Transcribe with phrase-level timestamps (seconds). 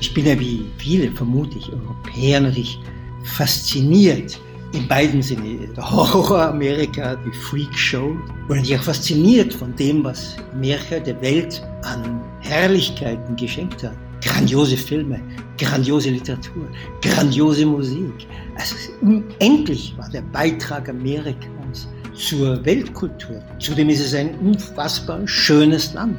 [0.00, 2.78] Ich bin ja wie viele, vermutlich Europäer, natürlich
[3.24, 4.38] fasziniert
[4.72, 5.66] in beiden Sinne.
[5.74, 8.16] Der Horror Amerika, die Freak Show.
[8.48, 13.96] Und ich auch fasziniert von dem, was Amerika der Welt an Herrlichkeiten geschenkt hat.
[14.22, 15.20] Grandiose Filme,
[15.58, 16.66] grandiose Literatur,
[17.00, 18.26] grandiose Musik.
[18.56, 23.42] Also unendlich war der Beitrag Amerikans zur Weltkultur.
[23.58, 26.18] Zudem ist es ein unfassbar schönes Land.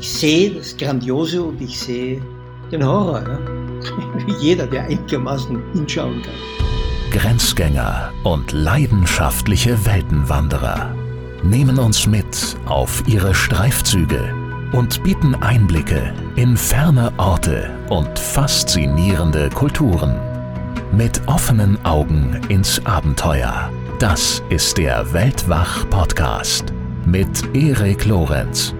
[0.00, 2.20] Ich sehe das Grandiose und ich sehe
[2.70, 3.22] den Horror.
[3.22, 3.38] Ja?
[4.40, 6.34] Jeder, der einigermaßen hinschauen kann.
[7.10, 10.94] Grenzgänger und leidenschaftliche Weltenwanderer
[11.42, 14.34] nehmen uns mit auf ihre Streifzüge
[14.72, 20.18] und bieten Einblicke in ferne Orte und faszinierende Kulturen.
[20.92, 23.70] Mit offenen Augen ins Abenteuer.
[23.98, 26.72] Das ist der Weltwach-Podcast
[27.06, 28.74] mit Erik Lorenz.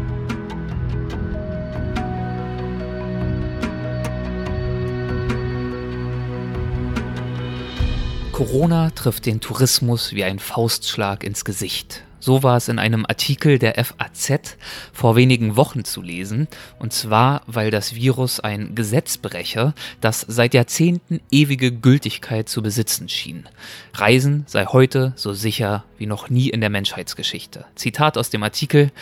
[8.36, 12.02] Corona trifft den Tourismus wie ein Faustschlag ins Gesicht.
[12.20, 14.58] So war es in einem Artikel der FAZ
[14.92, 16.46] vor wenigen Wochen zu lesen,
[16.78, 23.08] und zwar, weil das Virus ein Gesetz breche, das seit Jahrzehnten ewige Gültigkeit zu besitzen
[23.08, 23.48] schien.
[23.94, 27.64] Reisen sei heute so sicher wie noch nie in der Menschheitsgeschichte.
[27.74, 28.92] Zitat aus dem Artikel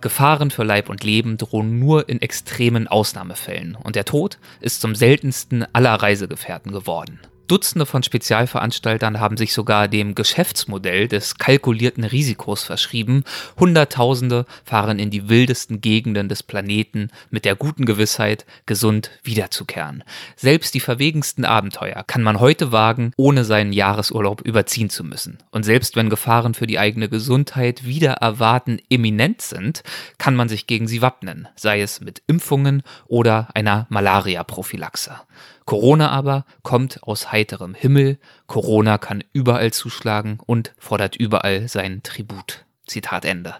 [0.00, 4.96] Gefahren für Leib und Leben drohen nur in extremen Ausnahmefällen und der Tod ist zum
[4.96, 7.20] seltensten aller Reisegefährten geworden.
[7.50, 13.24] Dutzende von Spezialveranstaltern haben sich sogar dem Geschäftsmodell des kalkulierten Risikos verschrieben.
[13.58, 20.04] Hunderttausende fahren in die wildesten Gegenden des Planeten mit der guten Gewissheit, gesund wiederzukehren.
[20.36, 25.38] Selbst die verwegensten Abenteuer kann man heute wagen, ohne seinen Jahresurlaub überziehen zu müssen.
[25.50, 29.82] Und selbst wenn Gefahren für die eigene Gesundheit wieder erwarten imminent sind,
[30.18, 35.16] kann man sich gegen sie wappnen, sei es mit Impfungen oder einer Malaria-Prophylaxe.
[35.64, 42.64] Corona aber kommt aus heiterem Himmel, Corona kann überall zuschlagen und fordert überall seinen Tribut.
[42.86, 43.54] Zitat Ende.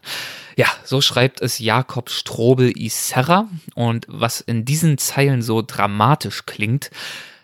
[0.56, 6.90] Ja, so schreibt es Jakob Strobel Iserra und was in diesen Zeilen so dramatisch klingt,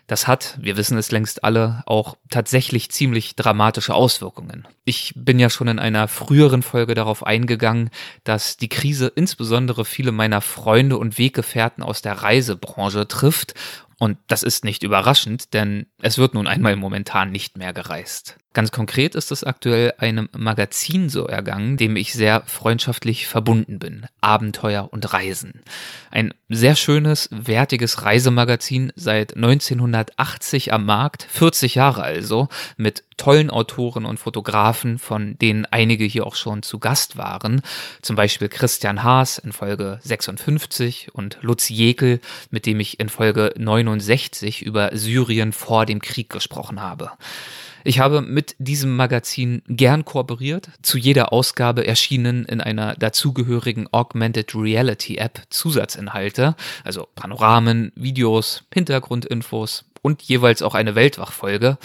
[0.07, 4.65] das hat, wir wissen es längst alle, auch tatsächlich ziemlich dramatische Auswirkungen.
[4.85, 7.89] Ich bin ja schon in einer früheren Folge darauf eingegangen,
[8.23, 13.53] dass die Krise insbesondere viele meiner Freunde und Weggefährten aus der Reisebranche trifft
[13.99, 18.37] und das ist nicht überraschend, denn es wird nun einmal momentan nicht mehr gereist.
[18.57, 24.07] Ganz konkret ist es aktuell einem Magazin so ergangen, dem ich sehr freundschaftlich verbunden bin.
[24.19, 25.61] Abenteuer und Reisen.
[26.09, 32.47] Ein sehr schönes, wertiges Reisemagazin seit 1980 am Markt, 40 Jahre also,
[32.77, 37.61] mit tollen Autoren und Fotografen, von denen einige hier auch schon zu Gast waren.
[38.01, 43.53] Zum Beispiel Christian Haas in Folge 56 und Lutz Jekel, mit dem ich in Folge
[43.55, 47.11] 69 über Syrien vor dem Krieg gesprochen habe.
[47.83, 54.55] Ich habe mit diesem Magazin gern kooperiert, zu jeder Ausgabe erschienen in einer dazugehörigen Augmented
[54.55, 61.77] Reality App Zusatzinhalte, also Panoramen, Videos, Hintergrundinfos und jeweils auch eine Weltwachfolge.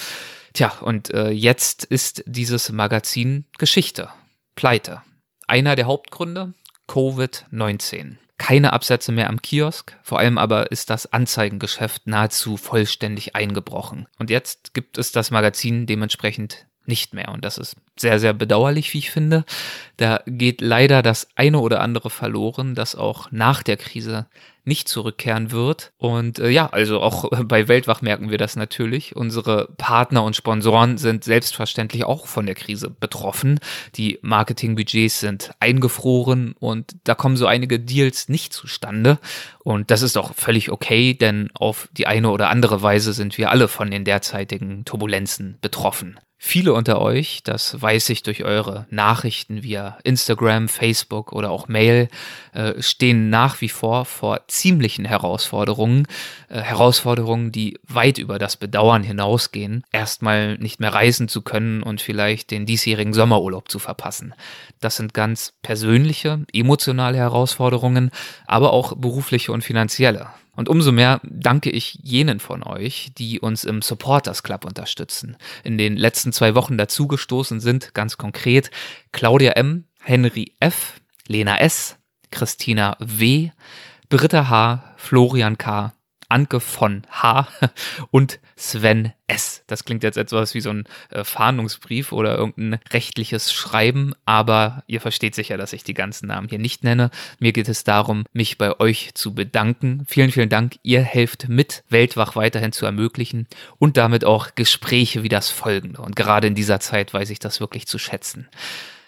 [0.53, 4.09] Tja, und äh, jetzt ist dieses Magazin Geschichte,
[4.54, 5.03] Pleite.
[5.47, 6.53] Einer der Hauptgründe,
[6.88, 14.09] Covid-19 keine Absätze mehr am Kiosk, vor allem aber ist das Anzeigengeschäft nahezu vollständig eingebrochen.
[14.19, 17.28] Und jetzt gibt es das Magazin dementsprechend nicht mehr.
[17.28, 19.44] Und das ist sehr, sehr bedauerlich, wie ich finde.
[19.97, 24.26] Da geht leider das eine oder andere verloren, das auch nach der Krise
[24.64, 25.92] nicht zurückkehren wird.
[25.98, 29.16] Und äh, ja, also auch bei Weltwach merken wir das natürlich.
[29.16, 33.58] Unsere Partner und Sponsoren sind selbstverständlich auch von der Krise betroffen.
[33.97, 39.19] Die Marketingbudgets sind eingefroren und da kommen so einige Deals nicht zustande.
[39.64, 43.50] Und das ist auch völlig okay, denn auf die eine oder andere Weise sind wir
[43.50, 46.19] alle von den derzeitigen Turbulenzen betroffen.
[46.44, 52.08] Viele unter euch, das weiß ich durch eure Nachrichten via Instagram, Facebook oder auch Mail,
[52.53, 56.08] äh, stehen nach wie vor vor ziemlichen Herausforderungen.
[56.48, 62.00] Äh, Herausforderungen, die weit über das Bedauern hinausgehen, erstmal nicht mehr reisen zu können und
[62.00, 64.34] vielleicht den diesjährigen Sommerurlaub zu verpassen.
[64.80, 68.10] Das sind ganz persönliche, emotionale Herausforderungen,
[68.48, 70.27] aber auch berufliche und finanzielle.
[70.54, 75.37] Und umso mehr danke ich jenen von euch, die uns im Supporters Club unterstützen.
[75.65, 78.71] In den letzten zwei Wochen dazugestoßen sind ganz konkret
[79.13, 81.97] Claudia M., Henry F., Lena S.,
[82.31, 83.51] Christina W.,
[84.10, 85.95] Britta H., Florian K.,
[86.32, 87.46] Anke von H.
[88.10, 89.64] und Sven S.
[89.66, 95.02] Das klingt jetzt etwas wie so ein äh, Fahndungsbrief oder irgendein rechtliches Schreiben, aber ihr
[95.02, 97.10] versteht sicher, dass ich die ganzen Namen hier nicht nenne.
[97.38, 100.04] Mir geht es darum, mich bei euch zu bedanken.
[100.06, 100.78] Vielen, vielen Dank.
[100.82, 103.46] Ihr helft mit, Weltwach weiterhin zu ermöglichen
[103.78, 106.00] und damit auch Gespräche wie das folgende.
[106.00, 108.48] Und gerade in dieser Zeit weiß ich das wirklich zu schätzen.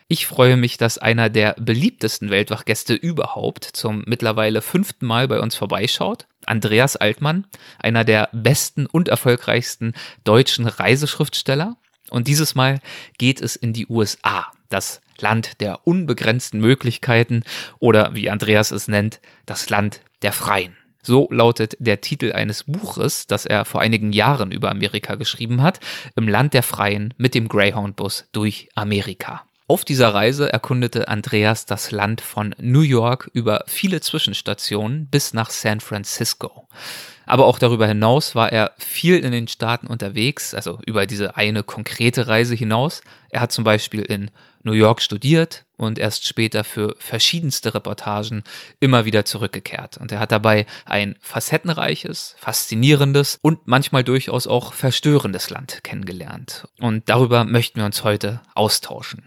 [0.07, 5.57] Ich freue mich, dass einer der beliebtesten Weltwachgäste überhaupt zum mittlerweile fünften Mal bei uns
[5.57, 6.27] vorbeischaut.
[6.47, 7.47] Andreas Altmann,
[7.79, 9.95] einer der besten und erfolgreichsten
[10.25, 11.77] deutschen Reiseschriftsteller.
[12.11, 12.81] Und dieses Mal
[13.19, 17.45] geht es in die USA, das Land der unbegrenzten Möglichkeiten
[17.79, 20.77] oder wie Andreas es nennt, das Land der Freien.
[21.03, 25.79] So lautet der Titel eines Buches, das er vor einigen Jahren über Amerika geschrieben hat,
[26.17, 29.45] im Land der Freien mit dem Greyhound-Bus durch Amerika.
[29.67, 35.49] Auf dieser Reise erkundete Andreas das Land von New York über viele Zwischenstationen bis nach
[35.49, 36.69] San Francisco.
[37.25, 41.63] Aber auch darüber hinaus war er viel in den Staaten unterwegs, also über diese eine
[41.63, 43.01] konkrete Reise hinaus.
[43.31, 44.31] Er hat zum Beispiel in
[44.65, 48.45] New York studiert und erst später für verschiedenste Reportagen
[48.81, 49.99] immer wieder zurückgekehrt.
[49.99, 56.67] Und er hat dabei ein facettenreiches, faszinierendes und manchmal durchaus auch verstörendes Land kennengelernt.
[56.81, 59.25] Und darüber möchten wir uns heute austauschen.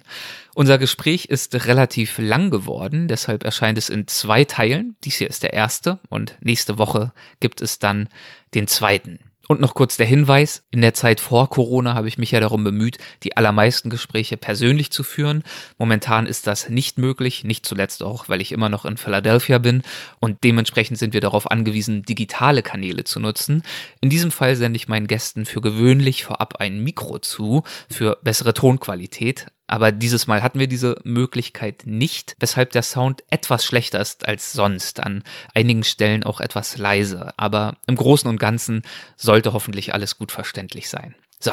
[0.56, 4.96] Unser Gespräch ist relativ lang geworden, deshalb erscheint es in zwei Teilen.
[5.04, 8.10] Dies hier ist der erste und nächste Woche gibt es dann
[8.56, 9.20] den zweiten.
[9.48, 12.64] Und noch kurz der Hinweis, in der Zeit vor Corona habe ich mich ja darum
[12.64, 15.44] bemüht, die allermeisten Gespräche persönlich zu führen.
[15.78, 19.84] Momentan ist das nicht möglich, nicht zuletzt auch, weil ich immer noch in Philadelphia bin
[20.20, 23.64] und dementsprechend sind wir darauf angewiesen, digitale Kanäle zu nutzen.
[24.02, 28.54] In diesem Fall sende ich meinen Gästen für gewöhnlich vorab ein Mikro zu, für bessere
[28.54, 34.28] Tonqualität, aber dieses Mal hatten wir diese Möglichkeit nicht, weshalb der Sound etwas schlechter ist
[34.28, 35.24] als sonst, an
[35.54, 37.34] einigen Stellen auch etwas leise.
[37.38, 38.84] Aber im Großen und Ganzen
[39.18, 41.16] sollte hoffentlich alles gut verständlich sein.
[41.40, 41.52] So.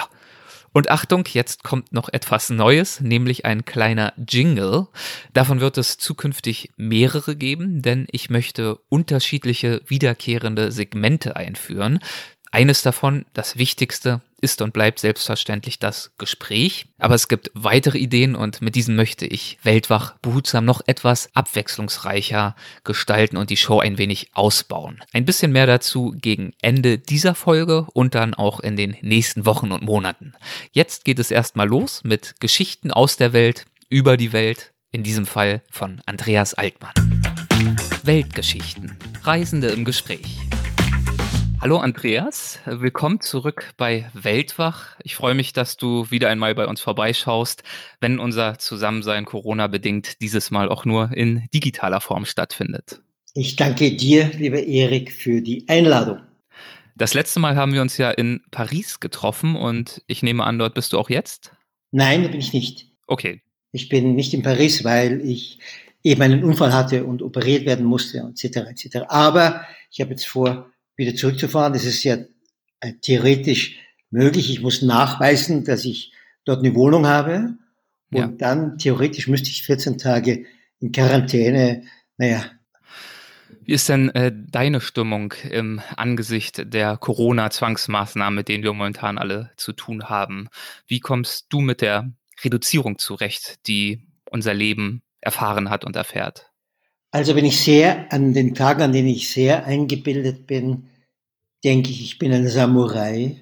[0.72, 4.88] Und Achtung, jetzt kommt noch etwas Neues, nämlich ein kleiner Jingle.
[5.32, 12.00] Davon wird es zukünftig mehrere geben, denn ich möchte unterschiedliche wiederkehrende Segmente einführen.
[12.54, 16.86] Eines davon, das wichtigste, ist und bleibt selbstverständlich das Gespräch.
[16.98, 22.54] Aber es gibt weitere Ideen und mit diesen möchte ich Weltwach behutsam noch etwas abwechslungsreicher
[22.84, 25.02] gestalten und die Show ein wenig ausbauen.
[25.12, 29.72] Ein bisschen mehr dazu gegen Ende dieser Folge und dann auch in den nächsten Wochen
[29.72, 30.34] und Monaten.
[30.70, 35.26] Jetzt geht es erstmal los mit Geschichten aus der Welt, über die Welt, in diesem
[35.26, 36.94] Fall von Andreas Altmann.
[38.04, 38.96] Weltgeschichten.
[39.24, 40.38] Reisende im Gespräch.
[41.64, 44.98] Hallo Andreas, willkommen zurück bei Weltwach.
[45.02, 47.62] Ich freue mich, dass du wieder einmal bei uns vorbeischaust,
[48.02, 53.00] wenn unser Zusammensein Corona bedingt dieses Mal auch nur in digitaler Form stattfindet.
[53.32, 56.20] Ich danke dir, lieber Erik, für die Einladung.
[56.96, 60.74] Das letzte Mal haben wir uns ja in Paris getroffen und ich nehme an, dort
[60.74, 61.52] bist du auch jetzt?
[61.92, 62.90] Nein, da bin ich nicht.
[63.06, 63.40] Okay.
[63.72, 65.60] Ich bin nicht in Paris, weil ich
[66.02, 68.44] eben einen Unfall hatte und operiert werden musste etc.
[68.68, 68.96] etc.
[69.08, 71.72] Aber ich habe jetzt vor, wieder zurückzufahren.
[71.72, 72.18] Das ist ja
[72.80, 73.78] äh, theoretisch
[74.10, 74.50] möglich.
[74.50, 76.12] Ich muss nachweisen, dass ich
[76.44, 77.56] dort eine Wohnung habe.
[78.10, 78.26] Und ja.
[78.28, 80.44] dann theoretisch müsste ich 14 Tage
[80.80, 81.82] in Quarantäne.
[82.16, 82.44] Naja.
[83.66, 89.52] Wie ist denn äh, deine Stimmung im Angesicht der Corona-Zwangsmaßnahmen, mit denen wir momentan alle
[89.56, 90.48] zu tun haben?
[90.86, 92.12] Wie kommst du mit der
[92.44, 96.52] Reduzierung zurecht, die unser Leben erfahren hat und erfährt?
[97.14, 100.88] Also wenn ich sehr, an den Tagen, an denen ich sehr eingebildet bin,
[101.62, 103.36] denke ich, ich bin ein Samurai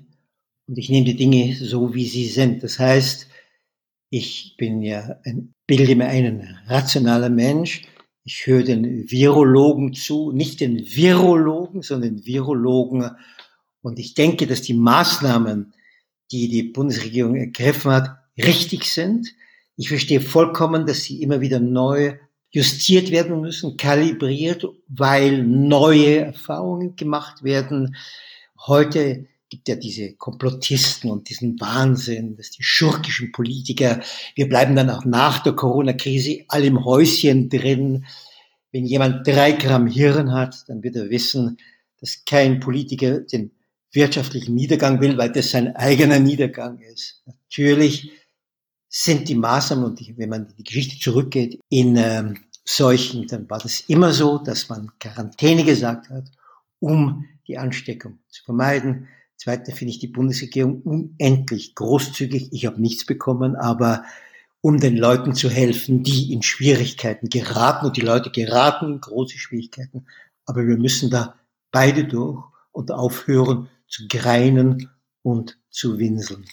[0.66, 2.62] und ich nehme die Dinge so, wie sie sind.
[2.62, 3.28] Das heißt,
[4.10, 7.86] ich bin ja ein, bilde mir einen rationaler Mensch.
[8.24, 13.12] Ich höre den Virologen zu, nicht den Virologen, sondern den Virologen.
[13.80, 15.72] Und ich denke, dass die Maßnahmen,
[16.30, 19.34] die die Bundesregierung ergriffen hat, richtig sind.
[19.78, 22.18] Ich verstehe vollkommen, dass sie immer wieder neu
[22.52, 27.96] justiert werden müssen, kalibriert, weil neue Erfahrungen gemacht werden.
[28.66, 34.00] Heute gibt ja diese Komplottisten und diesen Wahnsinn, dass die schurkischen Politiker,
[34.34, 38.04] wir bleiben dann auch nach der Corona-Krise alle im Häuschen drin.
[38.70, 41.58] Wenn jemand drei Gramm Hirn hat, dann wird er wissen,
[42.00, 43.50] dass kein Politiker den
[43.92, 47.22] wirtschaftlichen Niedergang will, weil das sein eigener Niedergang ist.
[47.26, 48.10] Natürlich
[48.94, 53.80] sind die Maßnahmen, und wenn man die Geschichte zurückgeht, in ähm, Seuchen, dann war das
[53.88, 56.30] immer so, dass man Quarantäne gesagt hat,
[56.78, 59.08] um die Ansteckung zu vermeiden.
[59.36, 62.50] Zweitens finde ich die Bundesregierung unendlich großzügig.
[62.52, 64.04] Ich habe nichts bekommen, aber
[64.60, 69.38] um den Leuten zu helfen, die in Schwierigkeiten geraten und die Leute geraten in große
[69.38, 70.06] Schwierigkeiten.
[70.44, 71.34] Aber wir müssen da
[71.72, 74.90] beide durch und aufhören zu greinen
[75.22, 76.44] und zu winseln.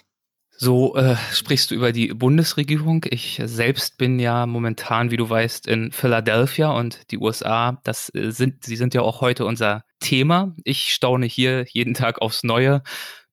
[0.61, 3.05] So äh, sprichst du über die Bundesregierung.
[3.09, 7.79] Ich selbst bin ja momentan, wie du weißt, in Philadelphia und die USA.
[7.85, 10.53] Das äh, sind, sie sind ja auch heute unser Thema.
[10.65, 12.83] Ich staune hier jeden Tag aufs Neue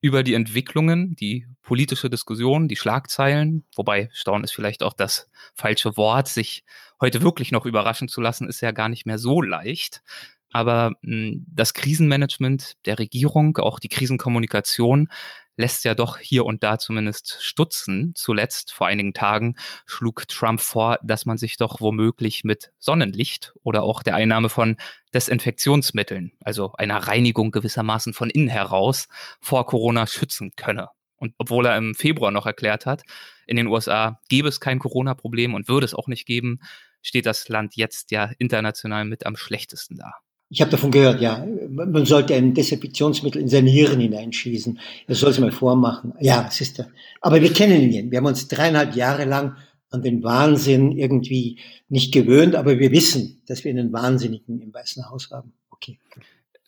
[0.01, 3.65] über die Entwicklungen, die politische Diskussion, die Schlagzeilen.
[3.75, 6.29] Wobei Staunen ist vielleicht auch das falsche Wort.
[6.29, 6.63] Sich
[7.01, 10.05] heute wirklich noch überraschen zu lassen, ist ja gar nicht mehr so leicht.
[10.53, 15.09] Aber mh, hm, das Krisenmanagement der Regierung, auch die Krisenkommunikation,
[15.57, 18.13] lässt ja doch hier und da zumindest stutzen.
[18.15, 23.83] Zuletzt, vor einigen Tagen, schlug Trump vor, dass man sich doch womöglich mit Sonnenlicht oder
[23.83, 24.77] auch der Einnahme von
[25.15, 29.09] Desinfektionsmitteln, also einer Reinigung gewissermaßen von innen heraus,
[29.41, 30.91] vor Corona schützen könne.
[31.17, 33.03] Und obwohl er im Februar noch erklärt hat,
[33.47, 36.61] in den USA gäbe es kein Corona-Problem und würde es auch nicht geben,
[37.01, 40.15] steht das Land jetzt ja international mit am schlechtesten da.
[40.49, 44.79] Ich habe davon gehört, ja, man sollte ein Desinfektionsmittel in sein Hirn hineinschießen.
[45.09, 46.13] Er soll es mal vormachen.
[46.21, 46.89] Ja, es ist der.
[47.21, 48.11] Aber wir kennen ihn.
[48.11, 49.57] Wir haben uns dreieinhalb Jahre lang
[49.91, 55.11] an den Wahnsinn irgendwie nicht gewöhnt, aber wir wissen, dass wir einen Wahnsinnigen im Weißen
[55.11, 55.53] Haus haben.
[55.71, 55.99] Okay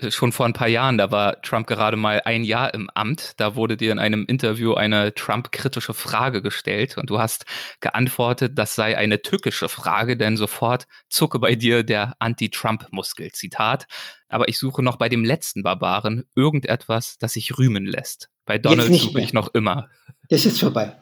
[0.08, 3.56] schon vor ein paar Jahren, da war Trump gerade mal ein Jahr im Amt, da
[3.56, 7.44] wurde dir in einem Interview eine Trump-kritische Frage gestellt und du hast
[7.80, 13.32] geantwortet, das sei eine tückische Frage, denn sofort zucke bei dir der Anti-Trump-Muskel.
[13.32, 13.86] Zitat,
[14.28, 18.30] aber ich suche noch bei dem letzten Barbaren irgendetwas, das sich rühmen lässt.
[18.44, 19.88] Bei Donald suche ich noch immer.
[20.28, 20.96] Das ist vorbei.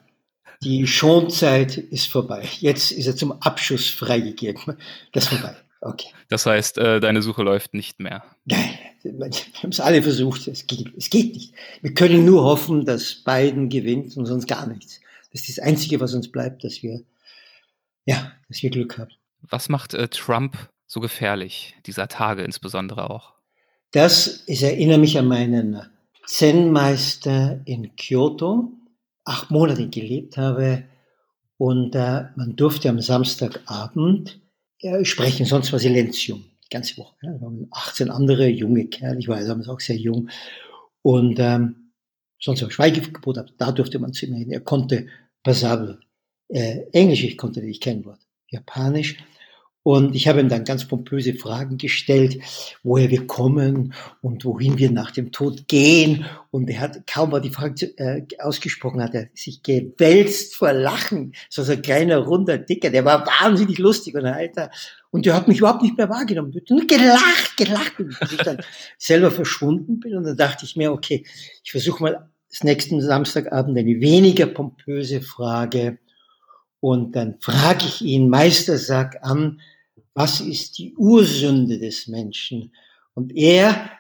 [0.62, 2.48] Die Schonzeit ist vorbei.
[2.60, 4.78] Jetzt ist er zum Abschuss freigegeben.
[5.12, 5.56] Das ist vorbei.
[5.80, 6.09] Okay.
[6.28, 8.25] Das heißt, äh, deine Suche läuft nicht mehr.
[8.45, 9.30] Nein, wir
[9.62, 10.49] haben es alle versucht.
[10.49, 11.54] Es geht, es geht nicht.
[11.83, 15.00] Wir können nur hoffen, dass Biden gewinnt und sonst gar nichts.
[15.33, 17.02] Das ist das Einzige, was uns bleibt, dass wir,
[18.06, 19.11] ja, dass wir Glück haben.
[19.42, 20.56] Was macht äh, Trump
[20.87, 23.35] so gefährlich, dieser Tage insbesondere auch?
[23.92, 25.80] Das, ich erinnere mich an meinen
[26.26, 28.73] Zen-Meister in Kyoto,
[29.25, 30.85] acht Monate gelebt habe
[31.59, 34.40] und äh, man durfte am Samstagabend
[34.80, 37.14] ja, sprechen, sonst war Silenzium, die ganze Woche.
[37.23, 37.38] Ja.
[37.71, 40.28] 18 andere junge Kerle, ich war damals auch sehr jung.
[41.02, 41.92] Und ähm,
[42.40, 44.52] sonst war Schweigegebot, aber da durfte man zu ihm reden.
[44.52, 45.06] Er konnte
[45.42, 46.00] passabel
[46.49, 48.21] äh, Englisch, ich konnte nicht kein Wort.
[48.49, 49.16] Japanisch.
[49.86, 52.42] Und ich habe ihm dann ganz pompöse Fragen gestellt,
[52.82, 56.26] woher wir kommen und wohin wir nach dem Tod gehen.
[56.50, 61.34] Und er hat, kaum war die Frage äh, ausgesprochen, hat er sich gewälzt vor Lachen.
[61.48, 64.72] So ein kleiner, runder Dicker, der war wahnsinnig lustig und alter.
[65.12, 66.52] Und der hat mich überhaupt nicht mehr wahrgenommen.
[66.68, 67.96] Und gelacht, gelacht.
[67.96, 68.58] bis ich dann
[68.98, 70.16] selber verschwunden bin.
[70.16, 71.24] Und dann dachte ich mir, okay,
[71.62, 75.98] ich versuche mal das nächsten Samstagabend eine weniger pompöse Frage.
[76.80, 79.60] Und dann frage ich ihn, Meister, sag an,
[80.16, 82.73] was ist die Ursünde des Menschen?
[83.12, 83.90] Und er,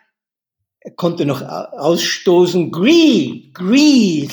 [0.96, 4.32] konnte noch ausstoßen, Greed, Greed,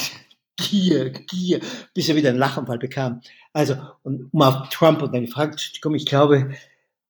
[0.55, 1.59] Gier, Gier,
[1.93, 3.19] bis er wieder einen Lachenfall bekam.
[3.51, 6.55] Also, und um auf Trump und deine Frage zu kommen, ich glaube,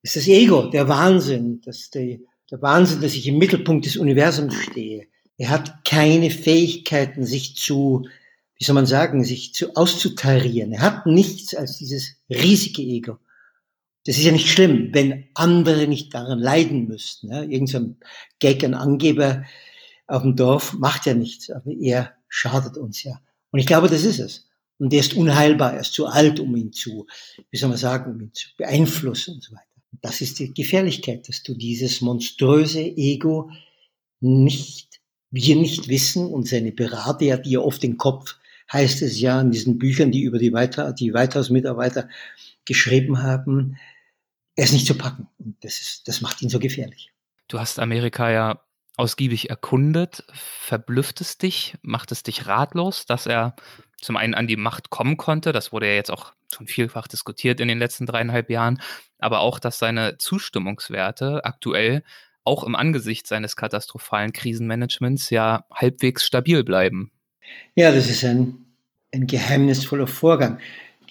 [0.02, 2.18] es ist das Ego, der Wahnsinn, dass der,
[2.50, 5.06] der Wahnsinn, dass ich im Mittelpunkt des Universums stehe.
[5.38, 8.08] Er hat keine Fähigkeiten, sich zu,
[8.58, 10.72] wie soll man sagen, sich zu auszutarieren.
[10.72, 13.18] Er hat nichts als dieses riesige Ego.
[14.06, 17.32] Das ist ja nicht schlimm, wenn andere nicht daran leiden müssten.
[17.32, 17.42] Ja?
[17.42, 17.96] Irgend so ein
[18.38, 19.44] Gag, ein Angeber
[20.06, 23.20] auf dem Dorf macht ja nichts, aber er schadet uns ja.
[23.50, 24.48] Und ich glaube, das ist es.
[24.78, 27.06] Und er ist unheilbar, er ist zu alt, um ihn zu,
[27.50, 29.64] wie soll man sagen, um ihn zu beeinflussen und so weiter.
[29.92, 33.50] Und das ist die Gefährlichkeit, dass du dieses monströse Ego
[34.20, 38.36] nicht, wir nicht wissen und seine Berater, die ja oft den Kopf,
[38.72, 42.08] heißt es ja in diesen Büchern, die über die, Weiter, die Weithaus-Mitarbeiter
[42.64, 43.76] geschrieben haben,
[44.56, 45.28] er ist nicht zu packen.
[45.38, 47.12] Und das, ist, das macht ihn so gefährlich.
[47.48, 48.60] Du hast Amerika ja
[48.96, 50.24] ausgiebig erkundet.
[50.32, 51.76] Verblüfft es dich?
[51.82, 53.56] Macht es dich ratlos, dass er
[54.00, 55.52] zum einen an die Macht kommen konnte?
[55.52, 58.80] Das wurde ja jetzt auch schon vielfach diskutiert in den letzten dreieinhalb Jahren.
[59.18, 62.04] Aber auch, dass seine Zustimmungswerte aktuell
[62.44, 67.10] auch im Angesicht seines katastrophalen Krisenmanagements ja halbwegs stabil bleiben.
[67.74, 68.66] Ja, das ist ein,
[69.12, 70.58] ein geheimnisvoller Vorgang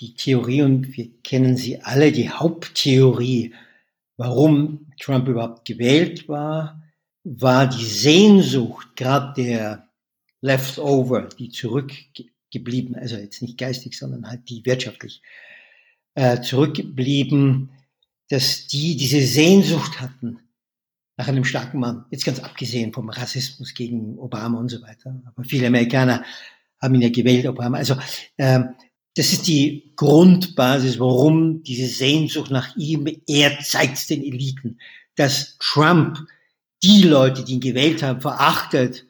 [0.03, 3.53] die Theorie, und wir kennen sie alle, die Haupttheorie,
[4.17, 6.83] warum Trump überhaupt gewählt war,
[7.23, 9.87] war die Sehnsucht, gerade der
[10.41, 15.21] Leftover, die zurückgeblieben, also jetzt nicht geistig, sondern halt die wirtschaftlich
[16.15, 17.71] äh, zurückgeblieben,
[18.27, 20.39] dass die diese Sehnsucht hatten
[21.15, 22.05] nach einem starken Mann.
[22.11, 25.21] Jetzt ganz abgesehen vom Rassismus gegen Obama und so weiter.
[25.25, 26.25] Aber viele Amerikaner
[26.81, 27.77] haben ihn ja gewählt, Obama.
[27.77, 27.95] Also
[28.35, 28.63] äh,
[29.15, 34.79] das ist die Grundbasis, warum diese Sehnsucht nach ihm, er zeigt den Eliten,
[35.15, 36.17] dass Trump
[36.83, 39.05] die Leute, die ihn gewählt haben, verachtet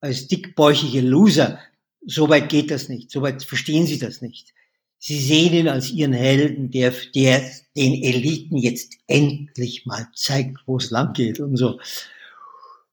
[0.00, 1.58] als dickbäuchige Loser.
[2.06, 3.10] So weit geht das nicht.
[3.10, 4.52] So weit verstehen sie das nicht.
[4.98, 7.42] Sie sehen ihn als ihren Helden, der, der
[7.76, 11.78] den Eliten jetzt endlich mal zeigt, wo es lang geht und so.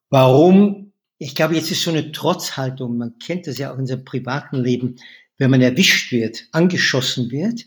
[0.10, 0.91] Warum?
[1.17, 2.98] Ich glaube, jetzt ist so eine Trotzhaltung.
[2.98, 4.98] Man kennt das ja auch in seinem privaten Leben.
[5.41, 7.65] Wenn man erwischt wird, angeschossen wird,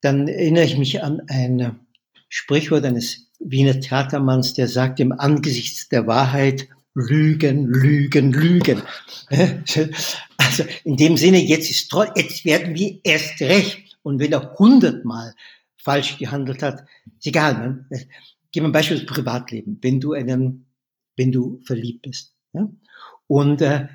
[0.00, 1.80] dann erinnere ich mich an ein
[2.28, 8.80] Sprichwort eines Wiener Theatermanns, der sagt, im Angesicht der Wahrheit Lügen, Lügen, Lügen.
[10.36, 13.98] Also in dem Sinne, jetzt ist jetzt werden wir erst recht.
[14.04, 15.34] Und wenn er hundertmal
[15.76, 16.84] falsch gehandelt hat,
[17.18, 17.86] ist egal.
[17.90, 18.06] Ne?
[18.52, 19.78] Gib mir ein Beispiel Privatleben.
[19.80, 20.66] Wenn du einen,
[21.16, 22.68] wenn du verliebt bist, ja?
[23.26, 23.88] und äh,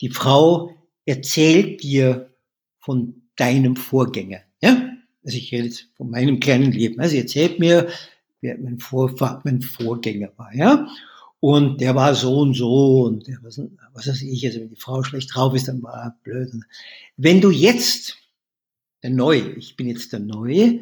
[0.00, 0.74] die Frau
[1.06, 2.30] erzählt dir
[2.78, 4.90] von deinem Vorgänger, ja?
[5.24, 7.00] Also ich rede jetzt von meinem kleinen Leben.
[7.00, 7.88] Also erzählt mir,
[8.40, 10.86] wer mein, Vorfahr, mein Vorgänger war, ja?
[11.40, 13.60] Und der war so und so und der, was,
[13.92, 16.52] was weiß ich, also wenn die Frau schlecht drauf ist, dann war er blöd.
[17.16, 18.16] Wenn du jetzt,
[19.02, 20.80] der Neue, ich bin jetzt der Neue,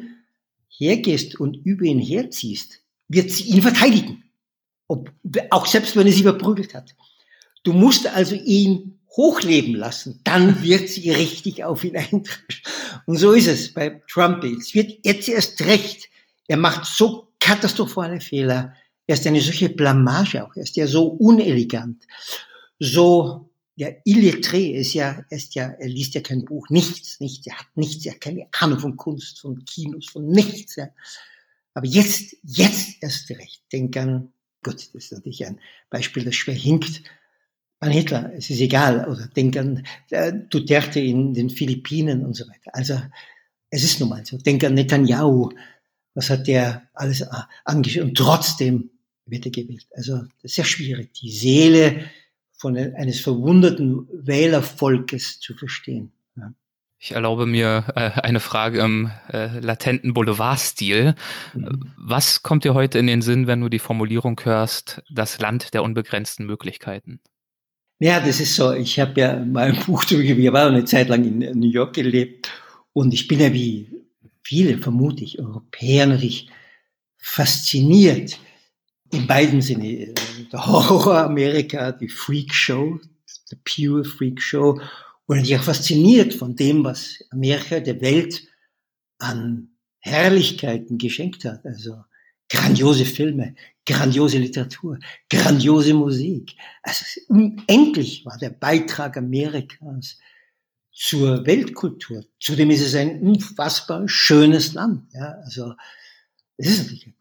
[0.69, 4.23] hergehst und über ihn herziehst, wird sie ihn verteidigen.
[4.87, 5.11] Ob,
[5.49, 6.95] auch selbst wenn er sie überprügelt hat.
[7.63, 12.31] Du musst also ihn hochleben lassen, dann wird sie richtig auf ihn eintreten.
[13.05, 14.43] Und so ist es bei Trump.
[14.43, 16.09] Es wird jetzt erst recht.
[16.47, 18.73] Er macht so katastrophale Fehler
[19.07, 20.55] er ist eine solche Blamage auch.
[20.55, 22.03] Er ist ja so unelegant,
[22.79, 27.47] so ja, illettré ist ja, er ist ja, er liest ja kein Buch, nichts, nichts,
[27.47, 30.75] er hat nichts, er hat keine Ahnung von Kunst, von Kinos, von nichts.
[30.75, 30.89] Ja.
[31.73, 36.55] Aber jetzt, jetzt erst recht, denk an, Gott, das ist natürlich ein Beispiel, das schwer
[36.55, 37.01] hinkt,
[37.83, 42.47] an Hitler, es ist egal, oder denk an äh, Duterte in den Philippinen und so
[42.47, 42.71] weiter.
[42.73, 42.99] Also,
[43.69, 44.37] es ist nun mal so.
[44.37, 45.49] Denk an Netanyahu,
[46.13, 47.27] was hat der alles äh,
[47.65, 48.89] angeschaut und trotzdem
[49.25, 49.87] wird er gewählt.
[49.95, 52.05] Also das ist sehr schwierig, die Seele
[52.51, 56.11] von eines verwunderten Wählervolkes zu verstehen.
[56.35, 56.53] Ja.
[56.99, 61.15] Ich erlaube mir äh, eine Frage im äh, latenten Boulevardstil.
[61.53, 61.91] Mhm.
[61.97, 65.83] Was kommt dir heute in den Sinn, wenn du die Formulierung hörst, das Land der
[65.83, 67.19] unbegrenzten Möglichkeiten?
[67.99, 68.73] Ja, das ist so.
[68.73, 71.93] Ich habe ja mal ein Buch drüber, ich war eine Zeit lang in New York
[71.95, 72.49] gelebt
[72.91, 73.87] und ich bin ja wie
[74.43, 76.49] viele, vermute ich, Europäer natürlich
[77.17, 78.39] fasziniert
[79.11, 80.13] in beiden Sinne.
[80.51, 82.99] Der Horror Amerika, die Freak Show,
[83.45, 84.81] the pure Freak Show,
[85.25, 88.43] und natürlich auch fasziniert von dem, was Amerika der Welt
[89.19, 91.65] an Herrlichkeiten geschenkt hat.
[91.65, 92.03] Also
[92.53, 96.55] grandiose Filme, grandiose Literatur, grandiose Musik.
[96.83, 100.19] Also unendlich war der Beitrag Amerikas
[100.91, 102.23] zur Weltkultur.
[102.39, 105.11] Zudem ist es ein unfassbar schönes Land.
[105.13, 105.73] Ja, also
[106.57, 107.15] es ist natürlich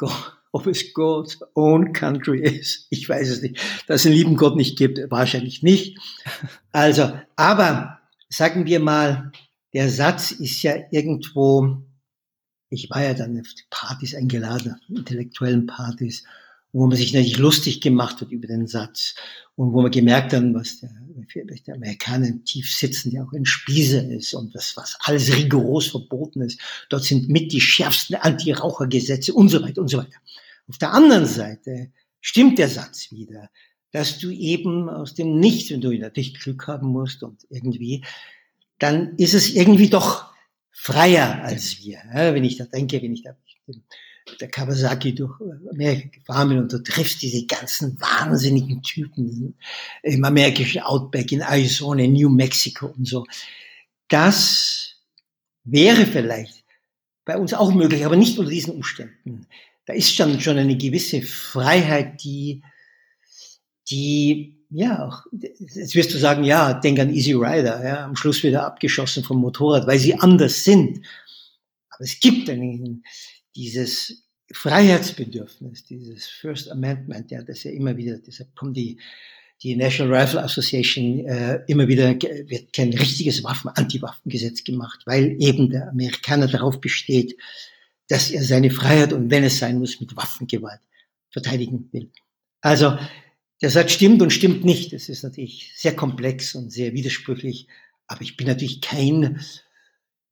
[0.55, 2.87] ob es God's own country ist.
[2.91, 3.59] Ich weiß es nicht.
[3.87, 5.99] Dass es einen lieben Gott nicht gibt, wahrscheinlich nicht.
[6.73, 9.33] Also, aber sagen wir mal,
[9.73, 11.83] der Satz ist ja irgendwo,
[12.73, 16.25] ich war ja dann auf die Partys eingeladen, intellektuellen Partys,
[16.73, 19.15] wo man sich natürlich lustig gemacht hat über den Satz
[19.57, 20.91] und wo man gemerkt hat, was der,
[21.67, 26.41] der Amerikaner tief sitzen, der auch ein Spießer ist und was, was alles rigoros verboten
[26.41, 26.59] ist.
[26.89, 30.19] Dort sind mit die schärfsten Anti-Rauchergesetze und so weiter und so weiter.
[30.67, 31.91] Auf der anderen Seite
[32.23, 33.51] stimmt der Satz wieder,
[33.91, 38.03] dass du eben aus dem Nichts, wenn du natürlich Glück haben musst und irgendwie,
[38.79, 40.32] dann ist es irgendwie doch
[40.83, 41.99] freier als wir.
[42.13, 43.37] Wenn ich da denke, wenn ich da
[44.41, 45.35] der Kawasaki durch
[45.71, 49.57] Amerika gefahren bin und du triffst diese ganzen wahnsinnigen Typen
[50.03, 53.27] im amerikanischen Outback, in Arizona, in New Mexico und so.
[54.09, 54.95] Das
[55.65, 56.65] wäre vielleicht
[57.25, 59.47] bei uns auch möglich, aber nicht unter diesen Umständen
[59.87, 62.63] da ist schon, schon eine gewisse Freiheit, die,
[63.91, 68.43] die, ja, auch, jetzt wirst du sagen, ja, denk an Easy Rider, ja, am Schluss
[68.43, 71.05] wieder abgeschossen vom Motorrad, weil sie anders sind.
[71.91, 73.05] Aber es gibt einen,
[73.55, 78.99] dieses Freiheitsbedürfnis, dieses First Amendment, ja, das ja immer wieder, deshalb kommt die,
[79.63, 85.71] die National Rifle Association äh, immer wieder wird kein richtiges Waffen, Anti-Waffengesetz gemacht, weil eben
[85.71, 87.37] der Amerikaner darauf besteht,
[88.09, 90.81] dass er seine Freiheit und wenn es sein muss, mit Waffengewalt
[91.31, 92.11] verteidigen will.
[92.61, 92.99] Also
[93.63, 94.93] der Satz stimmt und stimmt nicht.
[94.93, 97.69] Das ist natürlich sehr komplex und sehr widersprüchlich.
[98.07, 99.41] Aber ich bin natürlich kein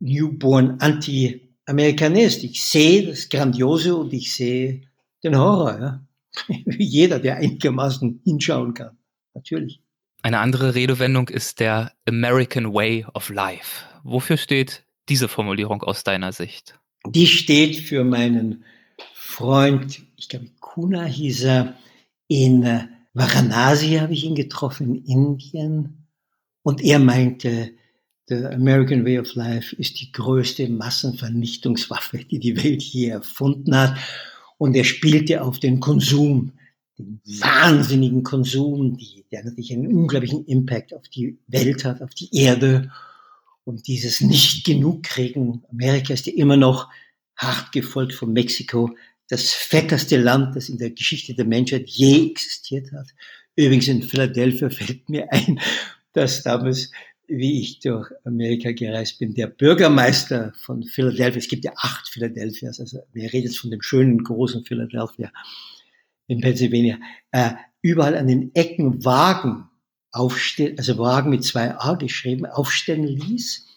[0.01, 2.45] Newborn Anti-Amerikanist.
[2.45, 4.83] Ich sehe das Grandiose und ich sehe
[5.25, 5.79] den Horror.
[5.81, 6.07] Ja?
[6.67, 8.99] Wie jeder, der einigermaßen hinschauen kann.
[9.35, 9.81] Natürlich.
[10.23, 13.87] Eine andere Redewendung ist der American Way of Life.
[14.03, 16.81] Wofür steht diese Formulierung aus deiner Sicht?
[17.07, 18.65] die steht für meinen
[19.15, 21.75] Freund, ich glaube Kuna hieß er,
[22.29, 26.07] In Varanasi habe ich ihn getroffen, in Indien.
[26.63, 27.73] Und er meinte,
[28.29, 33.97] The American Way of Life ist die größte Massenvernichtungswaffe, die die Welt je erfunden hat.
[34.57, 36.53] Und er spielte auf den Konsum,
[36.97, 42.29] den wahnsinnigen Konsum, die, der natürlich einen unglaublichen Impact auf die Welt hat, auf die
[42.33, 42.93] Erde.
[43.65, 45.65] Und dieses nicht genug kriegen.
[45.71, 46.89] Amerika ist ja immer noch
[47.37, 48.95] hart gefolgt von Mexiko,
[49.31, 53.07] das fetteste Land, das in der Geschichte der Menschheit je existiert hat.
[53.55, 55.61] Übrigens in Philadelphia fällt mir ein,
[56.13, 56.91] dass damals,
[57.29, 62.81] wie ich durch Amerika gereist bin, der Bürgermeister von Philadelphia, es gibt ja acht Philadelphias,
[62.81, 65.33] also wir reden jetzt von dem schönen großen Philadelphia
[66.27, 66.99] in Pennsylvania,
[67.31, 69.69] äh, überall an den Ecken Wagen
[70.11, 73.69] aufstellen, also Wagen mit zwei A geschrieben, aufstellen ließ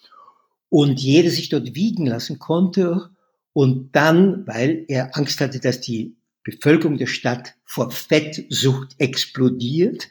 [0.69, 3.11] und jeder sich dort wiegen lassen konnte
[3.53, 10.09] und dann, weil er Angst hatte, dass die Bevölkerung der Stadt vor Fettsucht explodiert,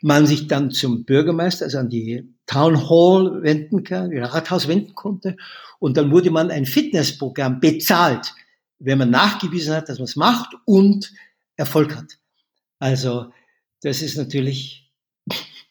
[0.00, 5.36] man sich dann zum Bürgermeister, also an die Town Hall wenden kann, Rathaus wenden konnte.
[5.78, 8.32] Und dann wurde man ein Fitnessprogramm bezahlt,
[8.78, 11.12] wenn man nachgewiesen hat, dass man es macht und
[11.56, 12.18] Erfolg hat.
[12.78, 13.32] Also
[13.82, 14.81] das ist natürlich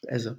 [0.08, 0.30] also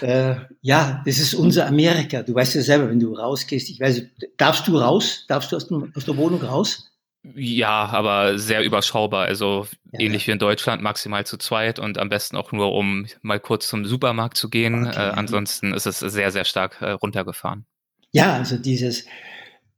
[0.00, 2.22] äh, ja, das ist unser Amerika.
[2.22, 4.02] Du weißt ja selber, wenn du rausgehst, ich weiß,
[4.36, 5.24] darfst du raus?
[5.28, 6.90] Darfst du aus, dem, aus der Wohnung raus?
[7.34, 9.26] Ja, aber sehr überschaubar.
[9.26, 10.28] Also ja, ähnlich ja.
[10.28, 13.84] wie in Deutschland, maximal zu zweit und am besten auch nur, um mal kurz zum
[13.84, 14.86] Supermarkt zu gehen.
[14.86, 17.66] Okay, äh, ansonsten ist es sehr, sehr stark äh, runtergefahren.
[18.12, 19.04] Ja, also dieses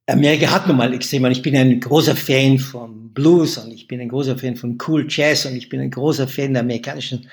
[0.07, 1.25] Amerika hat nun mal extrem.
[1.25, 4.79] Und ich bin ein großer Fan von Blues und ich bin ein großer Fan von
[4.87, 7.29] Cool Jazz und ich bin ein großer Fan der amerikanischen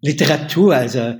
[0.00, 1.18] Literatur, also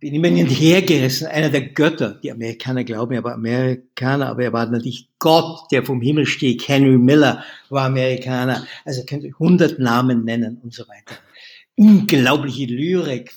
[0.00, 4.66] bin immer hinterhergerissen, einer der Götter, die Amerikaner glauben, er war Amerikaner, aber er war
[4.66, 6.68] natürlich Gott, der vom Himmel stieg.
[6.68, 11.16] Henry Miller war Amerikaner, also könnt ihr hundert Namen nennen und so weiter.
[11.76, 13.32] Unglaubliche Lyrik,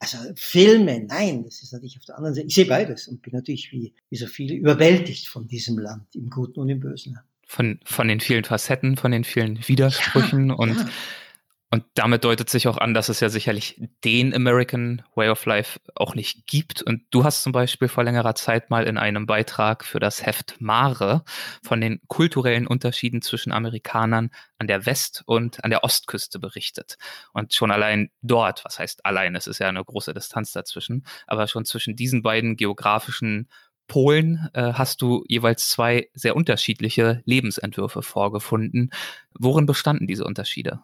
[0.00, 2.48] also Filme, nein, das ist natürlich auf der anderen Seite.
[2.48, 6.28] Ich sehe beides und bin natürlich wie, wie so viele überwältigt von diesem Land, im
[6.28, 7.18] Guten und im Bösen.
[7.46, 10.88] Von, von den vielen Facetten, von den vielen Widersprüchen ja, und ja
[11.74, 15.80] und damit deutet sich auch an, dass es ja sicherlich den American Way of Life
[15.96, 16.82] auch nicht gibt.
[16.82, 20.60] Und du hast zum Beispiel vor längerer Zeit mal in einem Beitrag für das Heft
[20.60, 21.24] Mare
[21.64, 26.96] von den kulturellen Unterschieden zwischen Amerikanern an der West- und an der Ostküste berichtet.
[27.32, 31.48] Und schon allein dort, was heißt allein, es ist ja eine große Distanz dazwischen, aber
[31.48, 33.48] schon zwischen diesen beiden geografischen
[33.88, 38.90] Polen äh, hast du jeweils zwei sehr unterschiedliche Lebensentwürfe vorgefunden.
[39.36, 40.78] Worin bestanden diese Unterschiede?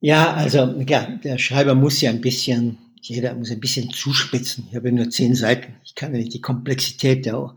[0.00, 4.66] Ja, also ja, der Schreiber muss ja ein bisschen, jeder muss ein bisschen zuspitzen.
[4.70, 5.74] Ich habe nur zehn Seiten.
[5.84, 7.54] Ich kann ja nicht die Komplexität der,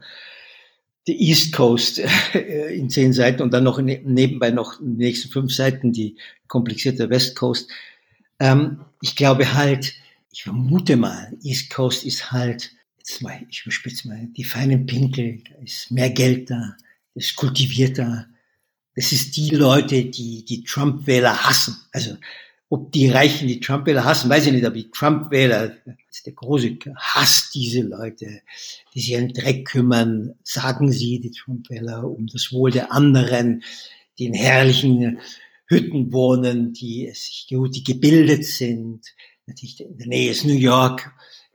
[1.08, 2.00] der East Coast
[2.34, 6.16] äh, in zehn Seiten und dann noch ne, nebenbei noch den nächsten fünf Seiten die
[6.48, 7.70] komplizierte West Coast.
[8.40, 9.94] Ähm, ich glaube halt,
[10.32, 15.44] ich vermute mal, East Coast ist halt, jetzt mal, ich überspitze mal, die feinen Pinkel,
[15.48, 16.76] da ist mehr Geld da,
[17.14, 18.28] ist kultivierter,
[18.96, 21.78] es ist die Leute, die die Trump-Wähler hassen.
[21.92, 22.18] Also
[22.70, 25.76] ob die Reichen die Trump-Wähler hassen, weiß ich nicht, aber die Trump-Wähler,
[26.26, 28.42] der große hasst diese Leute,
[28.94, 33.64] die sich einen Dreck kümmern, sagen sie, die Trump-Wähler, um das Wohl der anderen,
[34.18, 35.20] die in herrlichen
[35.66, 39.06] Hütten wohnen, die sich gut, die gebildet sind.
[39.48, 41.14] Natürlich in der Nähe ist New York,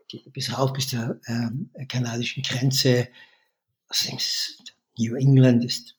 [0.08, 3.08] geht bis rauf bis zur ähm, kanadischen Grenze.
[3.88, 4.18] Außerdem
[4.98, 5.96] New England ist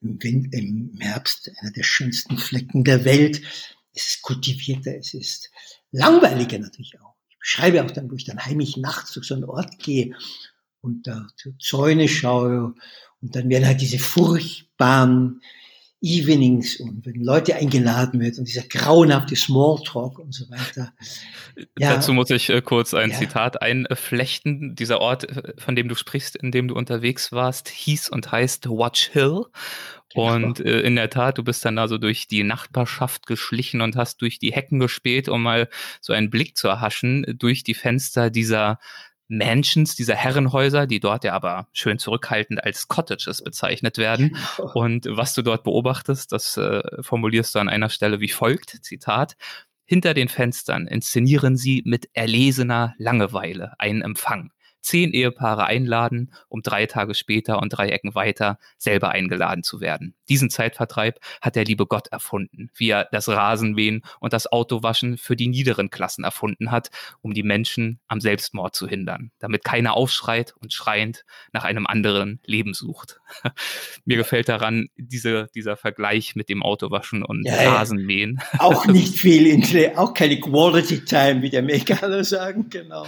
[0.00, 3.42] im, im, im Herbst einer der schönsten Flecken der Welt.
[3.94, 5.50] Es ist kultivierter, es ist
[5.90, 7.14] langweiliger natürlich auch.
[7.28, 10.14] Ich beschreibe auch dann, wo ich dann heimlich nachts durch so einen Ort gehe
[10.80, 12.74] und da zu Zäune schaue
[13.22, 15.40] und dann werden halt diese furchtbaren
[16.02, 20.92] Evenings und wenn Leute eingeladen wird und dieser grauenhafte Smalltalk und so weiter.
[21.78, 23.16] Ja, Dazu muss ich äh, kurz ein ja.
[23.16, 24.74] Zitat einflechten.
[24.74, 28.68] Dieser Ort, äh, von dem du sprichst, in dem du unterwegs warst, hieß und heißt
[28.68, 29.44] Watch Hill.
[30.14, 30.34] Genau.
[30.34, 34.20] Und äh, in der Tat, du bist dann also durch die Nachbarschaft geschlichen und hast
[34.20, 35.68] durch die Hecken gespäht, um mal
[36.00, 38.78] so einen Blick zu erhaschen durch die Fenster dieser
[39.28, 44.36] Mansions, dieser Herrenhäuser, die dort ja aber schön zurückhaltend als Cottages bezeichnet werden.
[44.74, 49.36] Und was du dort beobachtest, das äh, formulierst du an einer Stelle wie folgt, Zitat,
[49.84, 54.50] hinter den Fenstern inszenieren sie mit erlesener Langeweile einen Empfang
[54.86, 60.14] zehn Ehepaare einladen, um drei Tage später und drei Ecken weiter selber eingeladen zu werden.
[60.28, 65.36] Diesen Zeitvertreib hat der liebe Gott erfunden, wie er das Rasenmähen und das Autowaschen für
[65.36, 70.54] die niederen Klassen erfunden hat, um die Menschen am Selbstmord zu hindern, damit keiner aufschreit
[70.60, 73.20] und schreiend nach einem anderen Leben sucht.
[74.04, 78.40] Mir gefällt daran diese, dieser Vergleich mit dem Autowaschen und ja, Rasenmähen.
[78.58, 79.46] Auch nicht viel,
[79.96, 83.06] auch keine Quality Time, wie die Amerikaner sagen, genau.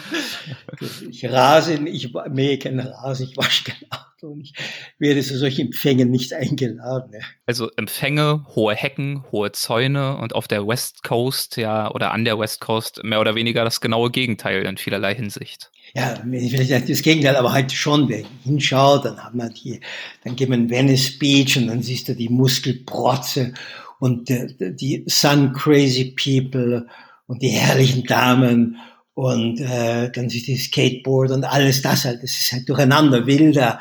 [1.08, 4.54] Ich rase, ich mähe keinen Rasen, ich wasche kein Auto und ich
[4.98, 7.12] werde zu solchen Empfängen nicht eingeladen.
[7.12, 7.20] Ja.
[7.46, 12.38] Also Empfänge, hohe Hecken, hohe Zäune und auf der West Coast, ja, oder an der
[12.38, 17.02] West Coast mehr oder weniger das genaue Gegenteil in vielerlei Hinsicht ja, vielleicht nicht das
[17.02, 19.81] Gegenteil, aber halt schon, wer hinschaut, dann haben wir die,
[20.24, 23.54] dann geht man in Venice Beach und dann siehst du die Muskelprotze
[23.98, 26.87] und die, die Sun Crazy People
[27.26, 28.76] und die herrlichen Damen
[29.18, 33.81] und äh, du die Skateboard und alles das halt, das ist halt durcheinander, wilder,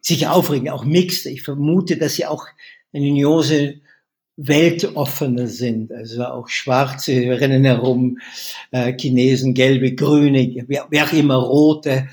[0.00, 1.26] sicher aufregend, auch mixed.
[1.26, 2.46] Ich vermute, dass sie auch
[2.92, 3.80] eine Uniose
[4.36, 5.90] weltoffener sind.
[5.90, 8.18] Also auch Schwarze rennen herum,
[8.70, 12.06] äh, Chinesen, Gelbe, Grüne, wer, wer auch immer, Rote.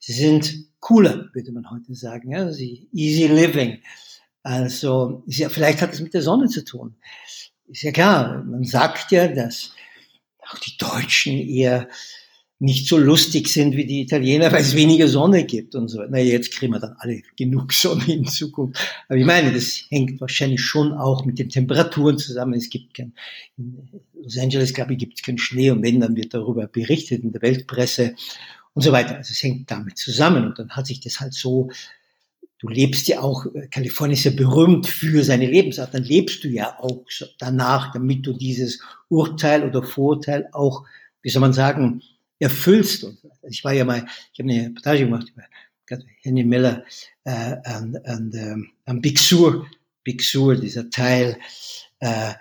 [0.00, 2.32] Sie sind cooler, würde man heute sagen.
[2.32, 2.50] Ja?
[2.50, 3.78] Sie easy living.
[4.42, 6.96] Also ja, vielleicht hat es mit der Sonne zu tun.
[7.68, 9.70] Ist ja klar, man sagt ja, dass
[10.48, 11.88] auch die Deutschen eher
[12.58, 16.02] nicht so lustig sind wie die Italiener, weil es weniger Sonne gibt und so.
[16.08, 18.80] Na, jetzt kriegen wir dann alle genug Sonne in Zukunft.
[19.08, 22.54] Aber ich meine, das hängt wahrscheinlich schon auch mit den Temperaturen zusammen.
[22.54, 23.12] Es gibt kein,
[23.58, 27.22] in Los Angeles, glaube ich, gibt es keinen Schnee und wenn, dann wird darüber berichtet
[27.24, 28.14] in der Weltpresse
[28.72, 29.16] und so weiter.
[29.16, 31.70] Also es hängt damit zusammen und dann hat sich das halt so,
[32.58, 36.78] du lebst ja auch, Kalifornien ist ja berühmt für seine Lebensart, dann lebst du ja
[36.80, 37.04] auch
[37.38, 40.84] danach, damit du dieses Urteil oder Vorurteil auch,
[41.20, 42.00] wie soll man sagen,
[42.38, 43.04] erfüllst.
[43.04, 43.18] Und
[43.48, 45.44] ich war ja mal, ich habe eine Reportage gemacht über
[46.22, 46.84] Henry Miller
[47.24, 49.66] äh, an, an, ähm, am Big Sur,
[50.02, 51.38] Big Sur, dieser Teil
[52.00, 52.32] äh,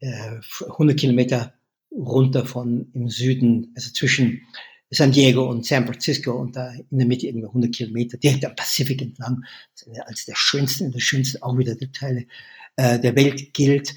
[0.00, 1.54] äh, 100 Kilometer
[1.90, 4.42] runter von im Süden, also zwischen
[4.90, 8.54] San Diego und San Francisco und da in der Mitte irgendwo 100 Kilometer direkt am
[8.54, 9.44] Pazifik entlang,
[10.06, 12.26] als der schönste, der schönste auch wieder der Teile
[12.76, 13.94] äh, der Welt gilt.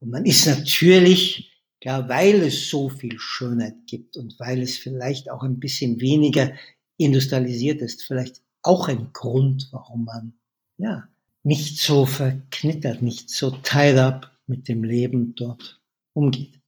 [0.00, 1.50] Und man ist natürlich
[1.82, 6.52] ja, weil es so viel Schönheit gibt und weil es vielleicht auch ein bisschen weniger
[6.96, 10.34] industrialisiert ist, vielleicht auch ein Grund, warum man,
[10.76, 11.08] ja,
[11.44, 15.80] nicht so verknittert, nicht so tied up mit dem Leben dort
[16.12, 16.60] umgeht.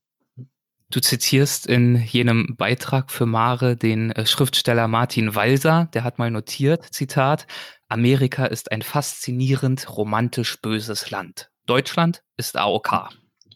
[0.90, 6.32] Du zitierst in jenem Beitrag für Mare den äh, Schriftsteller Martin Walser, der hat mal
[6.32, 7.46] notiert, Zitat,
[7.88, 11.50] Amerika ist ein faszinierend romantisch böses Land.
[11.66, 13.10] Deutschland ist AOK.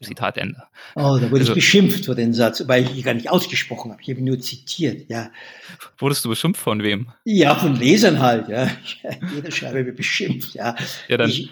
[0.04, 0.62] Zitat Ende.
[0.94, 3.90] Oh, da wurde also, ich beschimpft für den Satz, weil ich ihn gar nicht ausgesprochen
[3.90, 4.02] habe.
[4.02, 5.30] Ich habe ihn nur zitiert, ja.
[5.98, 7.08] Wurdest du beschimpft von wem?
[7.24, 8.70] Ja, von Lesern halt, ja.
[9.34, 10.76] Jeder Schreiber wird beschimpft, ja.
[11.08, 11.50] Ja, dann, ich,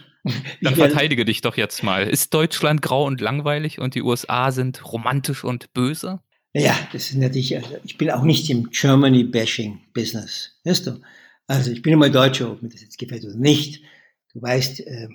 [0.60, 2.06] dann verteidige dich doch jetzt mal.
[2.06, 6.20] Ist Deutschland grau und langweilig und die USA sind romantisch und böse?
[6.54, 11.00] Ja, das ist natürlich, also ich bin auch nicht im Germany-Bashing-Business, weißt du?
[11.46, 13.82] Also ich bin immer Deutscher, ob mir das jetzt gefällt oder nicht.
[14.32, 15.08] Du weißt, äh,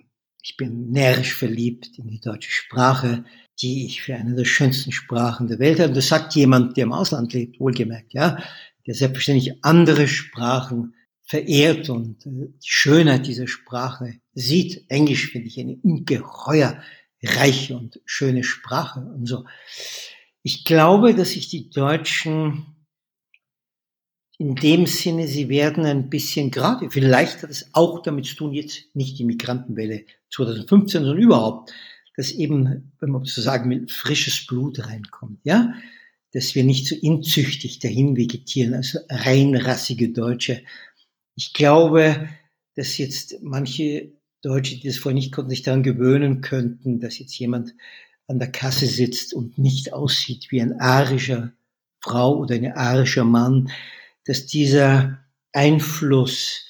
[0.48, 3.26] ich bin närrisch verliebt in die deutsche Sprache,
[3.60, 5.92] die ich für eine der schönsten Sprachen der Welt habe.
[5.92, 8.42] Das sagt jemand, der im Ausland lebt, wohlgemerkt, ja,
[8.86, 14.86] der selbstverständlich andere Sprachen verehrt und äh, die Schönheit dieser Sprache sieht.
[14.90, 16.82] Englisch finde ich eine ungeheuer
[17.22, 19.44] reiche und schöne Sprache und so.
[20.44, 22.77] Ich glaube, dass sich die Deutschen
[24.40, 28.54] in dem Sinne, sie werden ein bisschen gerade, vielleicht hat es auch damit zu tun,
[28.54, 31.74] jetzt nicht die Migrantenwelle 2015, sondern überhaupt,
[32.16, 35.74] dass eben, wenn man so sagen will, frisches Blut reinkommt, ja,
[36.34, 40.64] dass wir nicht so inzüchtig dahin vegetieren, also reinrassige Deutsche.
[41.36, 42.30] Ich glaube,
[42.76, 47.38] dass jetzt manche Deutsche, die das vorher nicht konnten, sich daran gewöhnen könnten, dass jetzt
[47.40, 47.74] jemand
[48.28, 51.54] an der Kasse sitzt und nicht aussieht wie ein arischer
[52.02, 53.72] Frau oder ein arischer Mann,
[54.28, 55.20] dass dieser
[55.54, 56.66] Einfluss,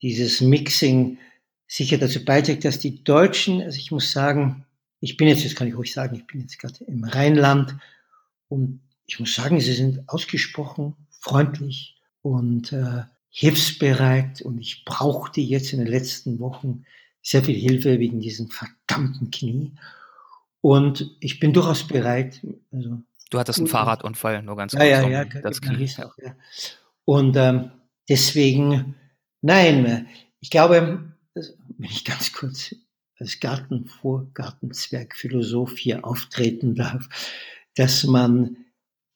[0.00, 1.18] dieses Mixing
[1.66, 4.66] sicher dazu beiträgt, dass die Deutschen, also ich muss sagen,
[5.00, 7.76] ich bin jetzt, das kann ich ruhig sagen, ich bin jetzt gerade im Rheinland
[8.48, 15.72] und ich muss sagen, sie sind ausgesprochen freundlich und äh, hilfsbereit und ich brauchte jetzt
[15.72, 16.84] in den letzten Wochen
[17.22, 19.72] sehr viel Hilfe wegen diesem verdammten Knie
[20.60, 22.40] und ich bin durchaus bereit.
[22.70, 22.98] Also,
[23.30, 24.84] du hattest einen Fahrradunfall, nur ganz kurz.
[24.84, 25.90] Ja, ja, ja, das Knie.
[25.98, 26.34] Auch, ja.
[27.04, 27.70] Und ähm,
[28.08, 28.94] deswegen,
[29.40, 30.08] nein,
[30.40, 32.74] ich glaube, wenn ich ganz kurz
[33.18, 37.08] als Gartenvor, Gartenzwerg, Philosoph hier auftreten darf,
[37.74, 38.56] dass man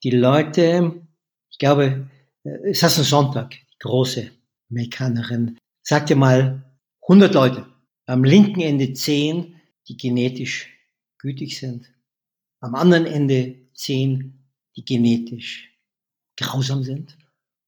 [0.03, 1.03] die Leute,
[1.51, 2.09] ich glaube,
[2.44, 4.31] äh, es ist ein Sonntag, große
[4.70, 6.64] Amerikanerin, sagte mal
[7.03, 7.66] 100 Leute,
[8.07, 10.72] am linken Ende 10, die genetisch
[11.18, 11.92] gütig sind,
[12.61, 14.38] am anderen Ende 10,
[14.77, 15.72] die genetisch
[16.37, 17.16] grausam sind.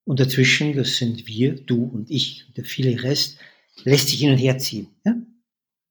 [0.09, 3.37] Und dazwischen, das sind wir, du und ich, der viele Rest,
[3.85, 4.89] lässt sich hin und her ziehen.
[5.05, 5.15] Ja?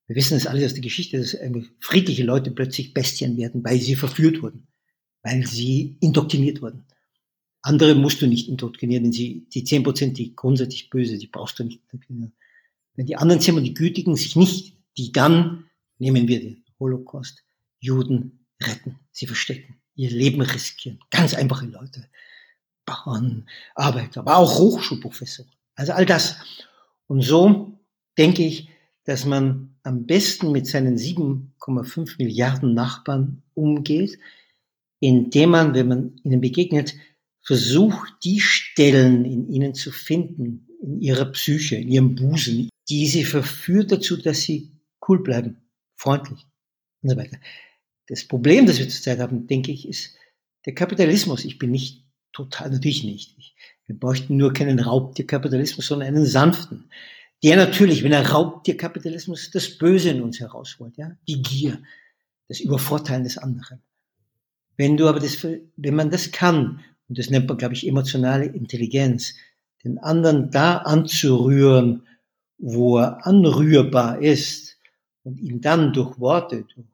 [0.08, 1.38] Wir wissen das alles aus der Geschichte, dass
[1.80, 4.70] friedliche Leute plötzlich Bestien werden, weil sie verführt wurden,
[5.22, 6.88] weil sie indoktriniert wurden.
[7.62, 11.60] Andere musst du nicht indoktrinieren, wenn sie, die zehn Prozent, die grundsätzlich böse, die brauchst
[11.60, 12.34] du nicht indoktrinieren.
[12.96, 15.66] Wenn die anderen zehn und die Gütigen sich nicht, die dann,
[16.00, 17.44] nehmen wir den Holocaust,
[17.80, 20.98] Juden retten, sie verstecken, ihr Leben riskieren.
[21.12, 22.10] Ganz einfache Leute.
[22.88, 25.52] Bauern, Arbeiter, aber auch Hochschulprofessoren.
[25.76, 26.38] Also all das.
[27.06, 27.80] Und so
[28.18, 28.70] denke ich,
[29.04, 34.18] dass man am besten mit seinen 7,5 Milliarden Nachbarn umgeht,
[35.00, 36.96] indem man, wenn man ihnen begegnet,
[37.42, 43.24] versucht, die Stellen in ihnen zu finden, in ihrer Psyche, in ihrem Busen, die sie
[43.24, 44.72] verführt dazu, dass sie
[45.08, 45.58] cool bleiben,
[45.96, 46.46] freundlich
[47.02, 47.38] und so weiter.
[48.08, 50.16] Das Problem, das wir zurzeit haben, denke ich, ist
[50.66, 51.46] der Kapitalismus.
[51.46, 52.07] Ich bin nicht
[52.38, 53.36] total, natürlich nicht.
[53.88, 56.90] Wir bräuchten nur keinen Raubtierkapitalismus, sondern einen sanften.
[57.44, 61.80] Der natürlich, wenn er Raubtierkapitalismus das Böse in uns herausholt, ja, die Gier,
[62.48, 63.82] das Übervorteilen des anderen.
[64.76, 68.46] Wenn du aber das, wenn man das kann und das nennt man, glaube ich, emotionale
[68.46, 69.34] Intelligenz,
[69.84, 72.04] den anderen da anzurühren,
[72.58, 74.78] wo er anrührbar ist
[75.24, 76.88] und ihn dann durch Worte, durch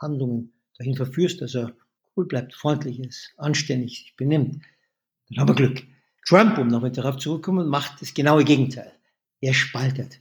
[0.00, 1.74] Handlungen dahin verführst, dass er
[2.16, 4.62] cool bleibt, freundlich ist, anständig sich benimmt,
[5.28, 5.82] dann haben wir Glück.
[6.26, 8.92] Trump, um nochmal darauf zurückzukommen, macht das genaue Gegenteil.
[9.40, 10.20] Er spaltet,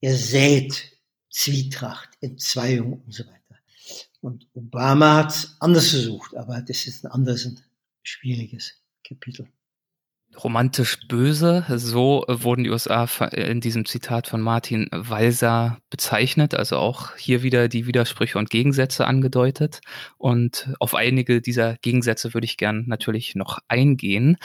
[0.00, 0.96] er sät
[1.30, 3.58] Zwietracht, Entzweiung und so weiter.
[4.20, 7.62] Und Obama hat es anders versucht, aber das ist ein anderes und
[8.02, 9.48] schwieriges Kapitel.
[10.36, 17.16] Romantisch böse, so wurden die USA in diesem Zitat von Martin Walser bezeichnet, also auch
[17.16, 19.80] hier wieder die Widersprüche und Gegensätze angedeutet.
[20.18, 24.36] Und auf einige dieser Gegensätze würde ich gern natürlich noch eingehen.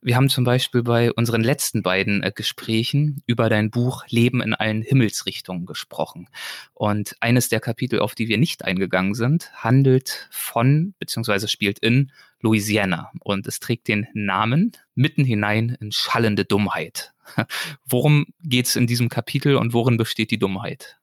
[0.00, 4.54] Wir haben zum Beispiel bei unseren letzten beiden äh, Gesprächen über dein Buch Leben in
[4.54, 6.28] allen Himmelsrichtungen gesprochen.
[6.72, 12.12] Und eines der Kapitel, auf die wir nicht eingegangen sind, handelt von, beziehungsweise spielt in
[12.42, 13.10] Louisiana.
[13.20, 17.12] Und es trägt den Namen Mitten hinein in schallende Dummheit.
[17.86, 20.98] Worum geht es in diesem Kapitel und worin besteht die Dummheit?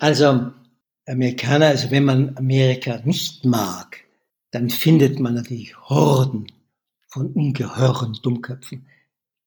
[0.00, 0.52] Also,
[1.06, 4.04] Amerikaner, also wenn man Amerika nicht mag,
[4.50, 6.46] dann findet man natürlich Horden
[7.08, 8.86] von ungeheuren Dummköpfen,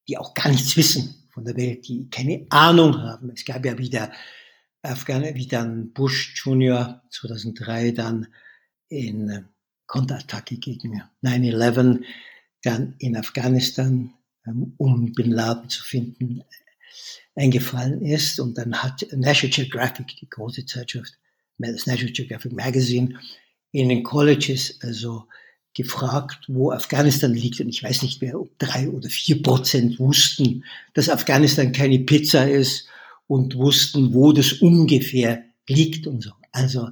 [0.07, 3.29] die auch gar nichts wissen von der Welt, die keine Ahnung haben.
[3.29, 4.11] Es gab ja wieder
[4.81, 8.27] Afghan, wie dann Bush Junior 2003 dann
[8.87, 9.43] in äh,
[9.89, 12.03] Konterattacke gegen 9-11,
[12.63, 14.13] dann in Afghanistan,
[14.47, 16.43] ähm, um Bin Laden zu finden,
[17.35, 18.39] eingefallen ist.
[18.39, 21.17] Und dann hat National Geographic, die große Zeitschrift,
[21.57, 23.19] das National Geographic Magazine,
[23.71, 25.25] in den Colleges also
[25.73, 27.59] gefragt, wo Afghanistan liegt.
[27.59, 32.47] Und ich weiß nicht mehr, ob drei oder vier Prozent wussten, dass Afghanistan keine Pizza
[32.47, 32.87] ist
[33.27, 36.31] und wussten, wo das ungefähr liegt und so.
[36.51, 36.89] Also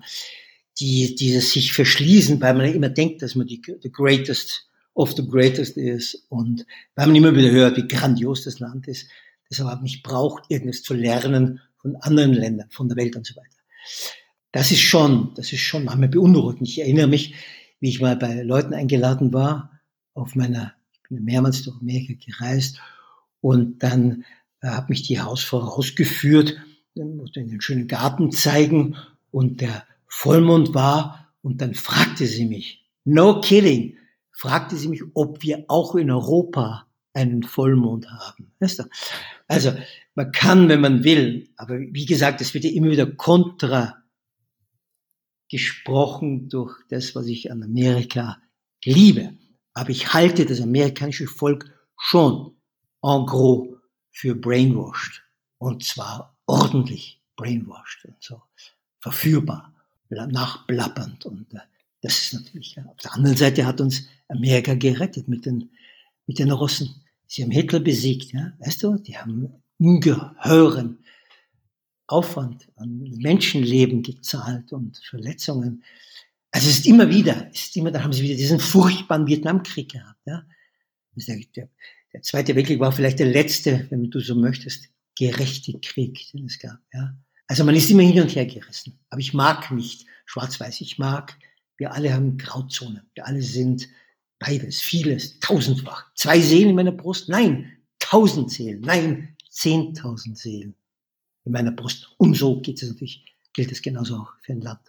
[0.80, 5.28] die, dieses sich verschließen, weil man immer denkt, dass man die the greatest of the
[5.28, 9.08] greatest ist und weil man immer wieder hört, wie grandios das Land ist,
[9.50, 13.36] das aber nicht braucht, irgendwas zu lernen von anderen Ländern, von der Welt und so
[13.36, 13.58] weiter.
[14.52, 16.68] Das ist schon, das ist schon manchmal beunruhigend.
[16.68, 17.36] Ich erinnere mich,
[17.80, 19.80] wie ich mal bei Leuten eingeladen war,
[20.14, 22.80] auf meiner, ich bin mehrmals durch Amerika gereist
[23.40, 24.26] und dann
[24.62, 26.58] äh, hat mich die Hausfrau rausgeführt,
[26.96, 28.96] musste in den schönen Garten zeigen
[29.30, 33.98] und der Vollmond war und dann fragte sie mich, no kidding,
[34.32, 38.52] fragte sie mich, ob wir auch in Europa einen Vollmond haben.
[39.48, 39.74] Also
[40.16, 44.04] man kann, wenn man will, aber wie gesagt, es wird ja immer wieder kontra
[45.50, 48.42] gesprochen durch das, was ich an Amerika
[48.84, 49.38] liebe.
[49.74, 51.66] Aber ich halte das amerikanische Volk
[51.98, 52.58] schon
[53.02, 53.68] en gros
[54.12, 55.24] für brainwashed.
[55.58, 58.42] Und zwar ordentlich brainwashed und so
[59.00, 59.74] verführbar,
[60.10, 61.26] nachblappernd.
[61.26, 61.60] Und äh,
[62.02, 65.70] das ist natürlich, auf der anderen Seite hat uns Amerika gerettet mit den,
[66.26, 67.04] mit den Russen.
[67.28, 68.54] Sie haben Hitler besiegt, ja.
[68.60, 71.00] Weißt du, die haben ungeheuren
[72.08, 75.84] Aufwand an Menschenleben gezahlt und Verletzungen.
[76.52, 79.92] Also es ist immer wieder, es ist immer, da haben sie wieder diesen furchtbaren Vietnamkrieg
[79.92, 80.20] gehabt.
[80.26, 80.46] Ja?
[81.16, 81.70] Der, der,
[82.14, 86.60] der Zweite Weltkrieg war vielleicht der letzte, wenn du so möchtest, gerechte Krieg, den es
[86.60, 86.80] gab.
[86.94, 87.16] Ja?
[87.48, 89.00] Also man ist immer hin und her gerissen.
[89.10, 90.82] Aber ich mag nicht schwarz-weiß.
[90.82, 91.38] Ich mag,
[91.78, 93.10] wir alle haben Grauzonen.
[93.16, 93.88] Wir alle sind
[94.40, 96.14] beides, vieles, tausendfach.
[96.16, 97.30] Zwei Seelen in meiner Brust?
[97.30, 100.76] Nein, tausend Seelen, nein, zehntausend Seelen
[101.46, 102.10] in meiner Brust.
[102.18, 104.82] Und so geht es natürlich, gilt es genauso auch für ein Land.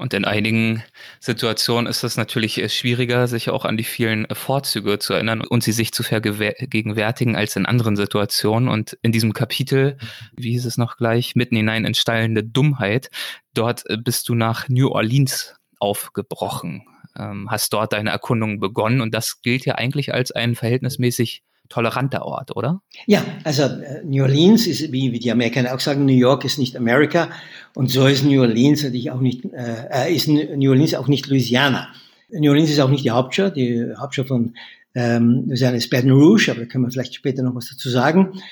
[0.00, 0.82] Und in einigen
[1.20, 5.42] Situationen ist es natürlich äh, schwieriger, sich auch an die vielen äh, Vorzüge zu erinnern
[5.42, 8.70] und sie sich zu vergegenwärtigen als in anderen Situationen.
[8.70, 9.98] Und in diesem Kapitel,
[10.34, 13.10] wie hieß es noch gleich, mitten hinein in steilende Dummheit,
[13.52, 16.86] dort äh, bist du nach New Orleans aufgebrochen,
[17.18, 22.26] ähm, hast dort deine Erkundung begonnen und das gilt ja eigentlich als ein verhältnismäßig toleranter
[22.26, 22.82] Ort, oder?
[23.06, 26.58] Ja, also äh, New Orleans ist, wie, wie die Amerikaner auch sagen, New York ist
[26.58, 27.30] nicht Amerika
[27.74, 31.88] und so ist New Orleans natürlich auch nicht, äh, ist New Orleans auch nicht Louisiana.
[32.28, 34.54] New Orleans ist auch nicht die Hauptstadt, die Hauptstadt von
[34.94, 38.42] ähm, Louisiana ist Baton Rouge, aber da können wir vielleicht später noch was dazu sagen.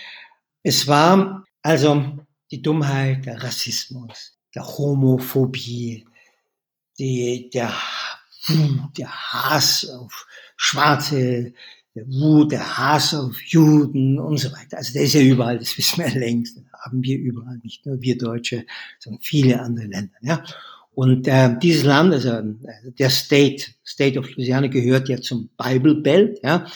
[0.62, 2.18] Es war also
[2.50, 6.06] die Dummheit, der Rassismus, der Homophobie,
[6.98, 7.72] die, der,
[8.96, 11.52] der Hass auf Schwarze,
[11.98, 14.78] der Wut, der Hass auf Juden und so weiter.
[14.78, 18.00] Also der ist ja überall, das wissen wir längst, den haben wir überall, nicht nur
[18.00, 18.64] wir Deutsche,
[18.98, 20.14] sondern viele andere Länder.
[20.22, 20.44] Ja.
[20.94, 25.96] Und äh, dieses Land, also äh, der State, State of Louisiana gehört ja zum Bible
[25.96, 26.66] Belt, ja.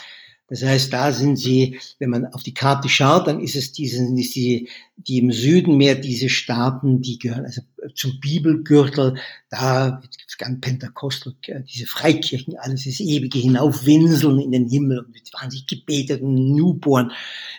[0.52, 4.04] Das heißt, da sind sie, wenn man auf die Karte schaut, dann ist es diese,
[4.14, 7.62] die, die im Süden mehr diese Staaten, die gehören also
[7.94, 9.16] zum Bibelgürtel,
[9.48, 11.34] da gibt es ganz Pentakostel,
[11.66, 17.12] diese Freikirchen, alles ist ewige Hinaufwinseln in den Himmel und wird wahnsinnig gebetet und Newborn,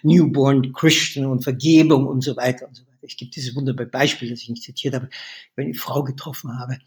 [0.04, 2.94] Newborn Christian und Vergebung und so weiter und so weiter.
[3.02, 5.10] Es gibt dieses wunderbare Beispiel, das ich nicht zitiert habe,
[5.56, 6.78] wenn ich eine Frau getroffen habe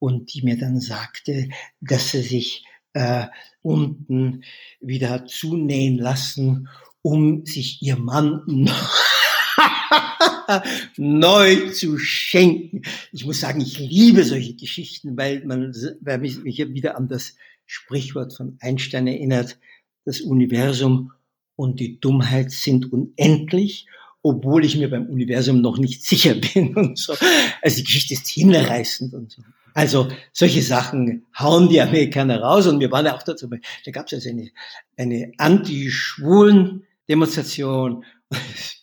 [0.00, 1.50] und die mir dann sagte,
[1.80, 3.26] dass sie sich äh,
[3.62, 4.44] unten
[4.80, 6.68] wieder zunähen lassen,
[7.02, 8.42] um sich ihr Mann
[10.96, 12.82] neu zu schenken.
[13.12, 17.34] Ich muss sagen, ich liebe solche Geschichten, weil man, weil mich, mich wieder an das
[17.66, 19.58] Sprichwort von Einstein erinnert,
[20.04, 21.12] das Universum
[21.56, 23.86] und die Dummheit sind unendlich,
[24.22, 27.14] obwohl ich mir beim Universum noch nicht sicher bin und so.
[27.60, 29.42] Also die Geschichte ist hinreißend und so.
[29.74, 33.48] Also solche Sachen hauen die Amerikaner raus und wir waren ja auch dazu.
[33.48, 34.50] Da gab es also eine,
[34.96, 38.04] eine anti-schwulen Demonstration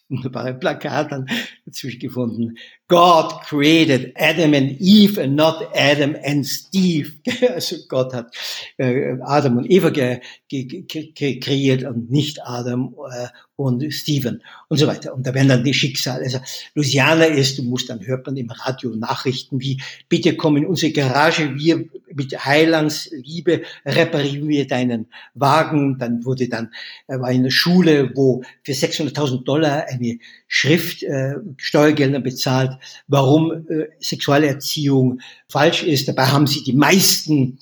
[0.10, 1.30] wunderbare Plakat dann
[1.66, 2.57] dazwischen gefunden.
[2.88, 7.14] God created Adam and Eve and not Adam and Steve.
[7.49, 8.36] Also Gott hat
[8.78, 14.78] äh, Adam und Eva ge, ge, ge, kreiert und nicht Adam äh, und Steven und
[14.78, 15.14] so weiter.
[15.14, 16.24] Und da werden dann die Schicksale.
[16.24, 16.39] Also
[16.76, 20.93] Louisiana ist, du musst dann hört man im Radio Nachrichten wie, bitte komm in unsere
[20.93, 25.97] Garage, wir mit Heilands Liebe reparieren wir deinen Wagen.
[25.99, 26.72] Dann wurde dann,
[27.07, 32.78] er war in der Schule, wo für 600.000 Dollar eine Schrift äh, Steuergelder bezahlt,
[33.08, 36.08] warum äh, Sexualerziehung falsch ist.
[36.08, 37.60] Dabei haben sie die meisten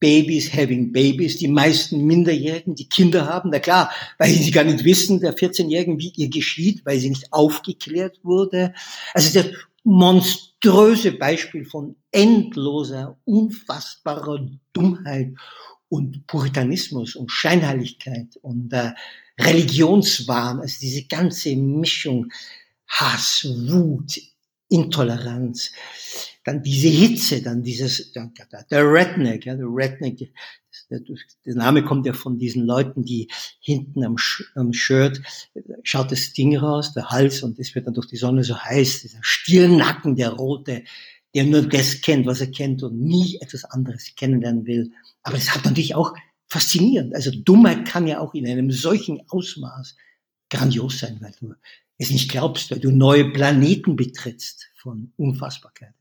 [0.00, 4.84] Babies having Babies, die meisten Minderjährigen, die Kinder haben, na klar, weil sie gar nicht
[4.84, 8.72] wissen, der 14-Jährigen, wie ihr geschieht, weil sie nicht aufgeklärt wurde.
[9.12, 9.52] Also das
[9.84, 15.34] monströse Beispiel von endloser, unfassbarer Dummheit
[15.88, 18.92] und Puritanismus und Scheinheiligkeit und äh,
[19.44, 22.32] Religionswahn, also diese ganze Mischung
[22.86, 24.20] Hass, Wut,
[24.68, 25.72] Intoleranz,
[26.44, 28.30] dann diese Hitze, dann dieses, der
[28.70, 30.32] Redneck, ja, der Redneck,
[30.90, 33.28] der, Name kommt ja von diesen Leuten, die
[33.60, 34.16] hinten am,
[34.54, 35.20] am Shirt
[35.82, 39.02] schaut das Ding raus, der Hals, und das wird dann durch die Sonne so heiß,
[39.02, 40.84] dieser Stirnnacken, der rote,
[41.34, 44.92] der nur das kennt, was er kennt und nie etwas anderes kennenlernen will.
[45.22, 46.14] Aber das hat natürlich auch
[46.50, 47.14] faszinierend.
[47.14, 49.96] Also Dummheit kann ja auch in einem solchen Ausmaß
[50.50, 51.54] grandios sein, weil du
[51.96, 55.94] es nicht glaubst, weil du neue Planeten betrittst von Unfassbarkeit.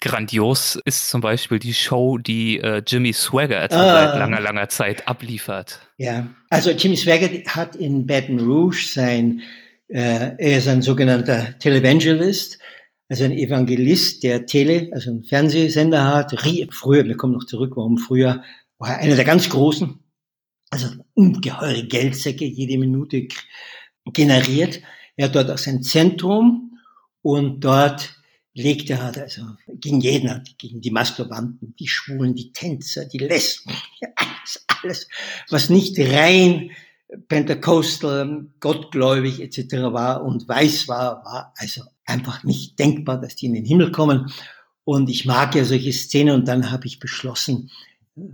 [0.00, 3.92] Grandios ist zum Beispiel die Show, die äh, Jimmy Swaggart ah.
[3.92, 5.80] seit langer, langer Zeit abliefert.
[5.96, 9.40] Ja, also Jimmy Swaggart hat in Baton Rouge sein,
[9.88, 12.58] äh, er ist ein sogenannter Televangelist,
[13.08, 16.34] also ein Evangelist, der Tele, also einen Fernsehsender hat.
[16.70, 18.42] Früher, wir kommen noch zurück, warum früher,
[18.78, 19.98] war er einer der ganz Großen,
[20.70, 23.28] also ungeheure Geldsäcke jede Minute
[24.04, 24.80] generiert.
[25.16, 26.78] Er hat dort auch sein Zentrum
[27.22, 28.14] und dort
[28.54, 33.72] legt er halt also gegen jeden, gegen die Masturbanten, die Schwulen, die Tänzer, die Lesben,
[34.16, 35.08] alles, alles,
[35.50, 36.70] was nicht rein
[37.28, 39.74] Pentecostal, gottgläubig etc.
[39.92, 44.32] war und weiß war, war also einfach nicht denkbar, dass die in den Himmel kommen.
[44.84, 47.70] Und ich mag ja solche Szenen und dann habe ich beschlossen,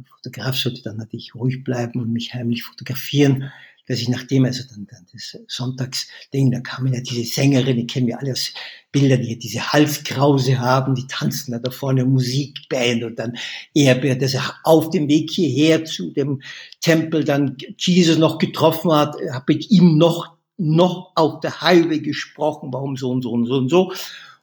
[0.09, 3.51] Fotograf sollte dann natürlich ruhig bleiben und mich heimlich fotografieren
[3.87, 8.07] dass ich nachdem, also dann, dann das Sonntagsding, da kamen ja diese Sängerinnen, die kennen
[8.07, 8.53] wir alle aus
[8.93, 13.37] Bildern, die diese Halskrause haben, die tanzen da, da vorne Musikband und dann
[13.74, 16.43] er, dass er auf dem Weg hierher zu dem
[16.80, 22.72] Tempel dann Jesus noch getroffen hat, hat mit ihm noch noch auf der Highway gesprochen,
[22.72, 23.93] warum so und so und so und so.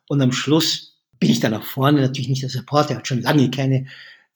[0.08, 3.22] Und am Schluss bin ich dann nach vorne, natürlich nicht als Reporter, er hat schon
[3.22, 3.86] lange keine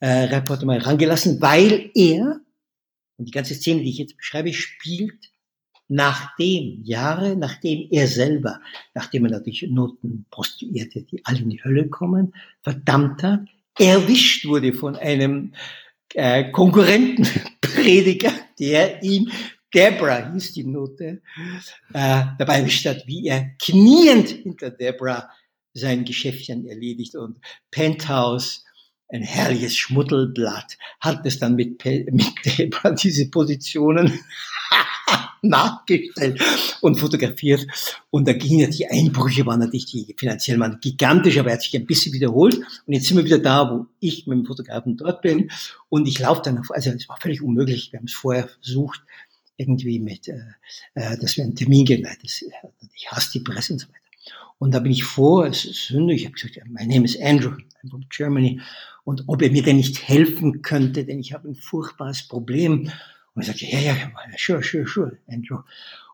[0.04, 2.41] äh, Reporter mehr rangelassen, weil er,
[3.18, 5.32] und die ganze Szene, die ich jetzt beschreibe, spielt
[5.88, 8.60] nachdem, Jahre nachdem er selber,
[8.93, 12.34] nachdem er natürlich Noten Prostituierte, die alle in die Hölle kommen,
[12.64, 13.47] verdammt hat,
[13.80, 15.54] erwischt wurde von einem
[16.16, 19.32] äh, Konkurrentenprediger, der ihn,
[19.74, 21.22] Debra hieß die Note,
[21.93, 25.30] äh, dabei erwischt hat, wie er kniend hinter Debra
[25.74, 27.39] sein Geschäftchen erledigt und
[27.72, 28.66] Penthouse,
[29.14, 34.20] ein herrliches Schmuddelblatt, hat es dann mit, mit Debra diese Positionen
[35.43, 36.41] nachgestellt
[36.82, 37.68] und fotografiert.
[38.09, 41.61] Und da ging ja die Einbrüche waren natürlich die finanziell waren gigantisch, aber er hat
[41.61, 42.55] sich ein bisschen wiederholt.
[42.55, 45.51] Und jetzt sind wir wieder da, wo ich mit dem Fotografen dort bin.
[45.89, 47.91] Und ich laufe dann, also es war völlig unmöglich.
[47.91, 49.01] Wir haben es vorher versucht,
[49.57, 50.39] irgendwie mit, äh,
[50.95, 52.43] äh dass wir einen Termin gehen, weil das,
[52.95, 54.03] ich hasse die Presse und so weiter.
[54.64, 57.49] Und da bin ich vor, es ist Sünde, ich habe gesagt, mein Name ist Andrew,
[57.49, 58.61] I'm from Germany,
[59.03, 62.89] und ob er mir denn nicht helfen könnte, denn ich habe ein furchtbares Problem.
[63.36, 63.95] Und er sagte, ja, ja,
[64.38, 65.57] sure, sure, sure, Andrew.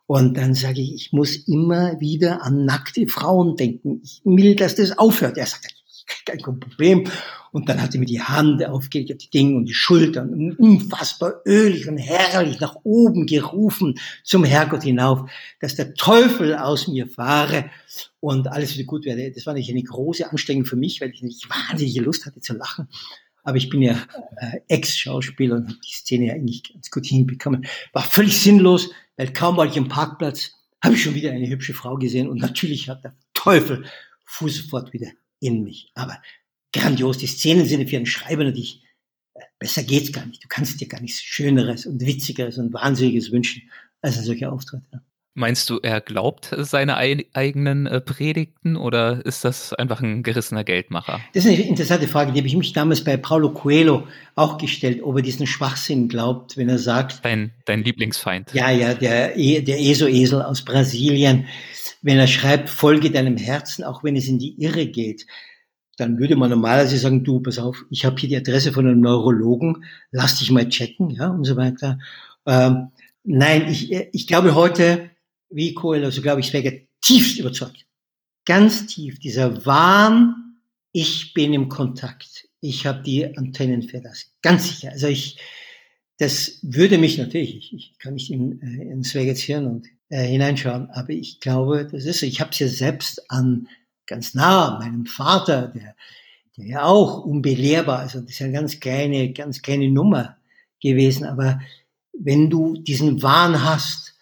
[0.07, 4.01] Und dann sage ich, ich muss immer wieder an nackte Frauen denken.
[4.03, 5.37] Ich will, dass das aufhört.
[5.37, 5.78] Er sagt,
[6.25, 7.05] kein Problem.
[7.51, 11.87] Und dann hat er mir die Hand aufgelegt, die Dinge und die Schultern unfassbar ölig
[11.87, 15.29] und herrlich nach oben gerufen zum Herrgott hinauf,
[15.59, 17.71] dass der Teufel aus mir fahre
[18.19, 19.31] und alles wieder gut werde.
[19.31, 22.53] Das war nicht eine große Anstrengung für mich, weil ich nicht wahnsinnige Lust hatte zu
[22.53, 22.87] lachen.
[23.43, 23.93] Aber ich bin ja
[24.37, 27.65] äh, Ex-Schauspieler und habe die Szene ja eigentlich ganz gut hinbekommen.
[27.93, 30.51] War völlig sinnlos, weil kaum war ich am Parkplatz,
[30.83, 33.85] habe ich schon wieder eine hübsche Frau gesehen und natürlich hat der Teufel
[34.23, 35.07] fuhr sofort wieder
[35.39, 35.91] in mich.
[35.95, 36.21] Aber
[36.73, 38.83] grandios, die Szenen sind für einen Schreiber natürlich,
[39.33, 40.43] äh, besser geht's gar nicht.
[40.43, 43.69] Du kannst dir gar nichts Schöneres und Witzigeres und Wahnsinniges wünschen
[44.01, 44.83] als ein solcher Auftritt.
[44.91, 45.01] Ja.
[45.39, 51.21] Meinst du, er glaubt seine eigenen äh, Predigten oder ist das einfach ein gerissener Geldmacher?
[51.33, 55.01] Das ist eine interessante Frage, die habe ich mich damals bei Paulo Coelho auch gestellt,
[55.01, 57.23] ob er diesen Schwachsinn glaubt, wenn er sagt.
[57.23, 58.53] Dein, dein Lieblingsfeind.
[58.53, 61.45] Ja, ja, der, e, der ESO-Esel aus Brasilien.
[62.01, 65.25] Wenn er schreibt, folge deinem Herzen, auch wenn es in die Irre geht,
[65.97, 69.01] dann würde man normalerweise sagen, du, pass auf, ich habe hier die Adresse von einem
[69.01, 71.99] Neurologen, lass dich mal checken, ja, und so weiter.
[72.45, 72.91] Ähm,
[73.23, 75.09] nein, ich, ich glaube heute,
[75.49, 77.85] wie Coelho, so glaube ich, wäre tiefst überzeugt.
[78.45, 79.19] Ganz tief.
[79.19, 80.55] Dieser Wahn,
[80.91, 82.47] ich bin im Kontakt.
[82.61, 84.31] Ich habe die Antennen für das.
[84.41, 84.91] Ganz sicher.
[84.91, 85.37] Also ich,
[86.17, 90.25] das würde mich natürlich, ich, ich kann nicht in, äh, ins Vegas Hirn und äh,
[90.25, 92.25] hineinschauen, aber ich glaube, das ist so.
[92.25, 93.67] Ich habe es ja selbst an
[94.07, 95.95] ganz nah meinem Vater, der,
[96.57, 100.37] der ja auch unbelehrbar, also das ist ja eine ganz kleine, ganz kleine Nummer
[100.81, 101.59] gewesen, aber
[102.13, 104.15] wenn du diesen Wahn hast,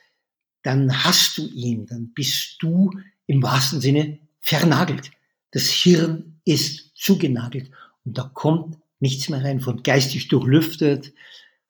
[0.63, 2.91] dann hast du ihn, dann bist du
[3.25, 5.11] im wahrsten Sinne vernagelt.
[5.51, 7.71] Das Hirn ist zugenagelt.
[8.05, 11.13] Und da kommt nichts mehr rein, von geistig durchlüftet,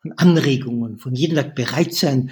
[0.01, 2.31] von Anregungen, von jeden Tag bereit sein,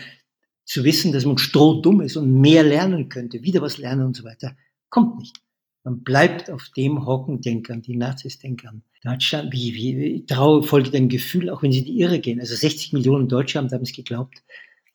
[0.66, 4.24] zu wissen, dass man strohdumm ist und mehr lernen könnte, wieder was lernen und so
[4.24, 4.56] weiter,
[4.90, 5.38] kommt nicht.
[5.84, 10.26] Man bleibt auf dem hocken, denken an die Nazis, denken an Deutschland, wie, wie, wie
[10.26, 12.40] trau, folgt ein Gefühl, auch wenn sie in die Irre gehen.
[12.40, 14.42] Also 60 Millionen Deutsche haben damals geglaubt,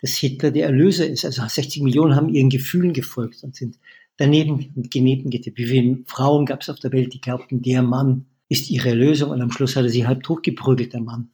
[0.02, 1.24] dass Hitler der Erlöser ist.
[1.24, 3.78] Also 60 Millionen haben ihren Gefühlen gefolgt und sind
[4.16, 5.58] daneben und geneben getippt.
[5.58, 9.30] Wie viele Frauen gab es auf der Welt, die glaubten, der Mann ist ihre Erlösung
[9.30, 11.30] und am Schluss hat er sie halb totgeprügelt, der Mann.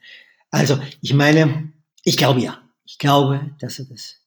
[0.50, 1.72] Also, ich meine,
[2.04, 2.60] ich glaube ja.
[2.84, 4.20] Ich glaube, dass er das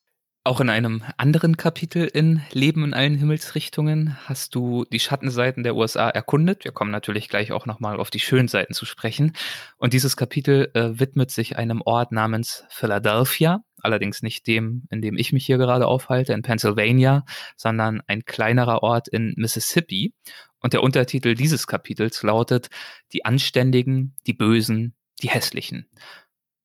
[0.43, 5.75] auch in einem anderen Kapitel in Leben in allen Himmelsrichtungen hast du die Schattenseiten der
[5.75, 6.63] USA erkundet.
[6.63, 9.33] Wir kommen natürlich gleich auch nochmal auf die schönen Seiten zu sprechen.
[9.77, 15.17] Und dieses Kapitel äh, widmet sich einem Ort namens Philadelphia, allerdings nicht dem, in dem
[15.17, 17.25] ich mich hier gerade aufhalte, in Pennsylvania,
[17.57, 20.13] sondern ein kleinerer Ort in Mississippi.
[20.61, 22.69] Und der Untertitel dieses Kapitels lautet
[23.11, 25.89] Die Anständigen, die Bösen, die Hässlichen.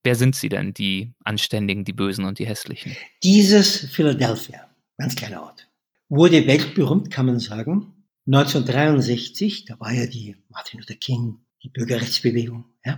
[0.05, 2.95] Wer sind sie denn, die Anständigen, die Bösen und die Hässlichen?
[3.23, 5.67] Dieses Philadelphia, ganz kleiner Ort,
[6.11, 8.05] wurde weltberühmt, kann man sagen.
[8.27, 12.97] 1963, da war ja die Martin Luther King, die Bürgerrechtsbewegung, ja.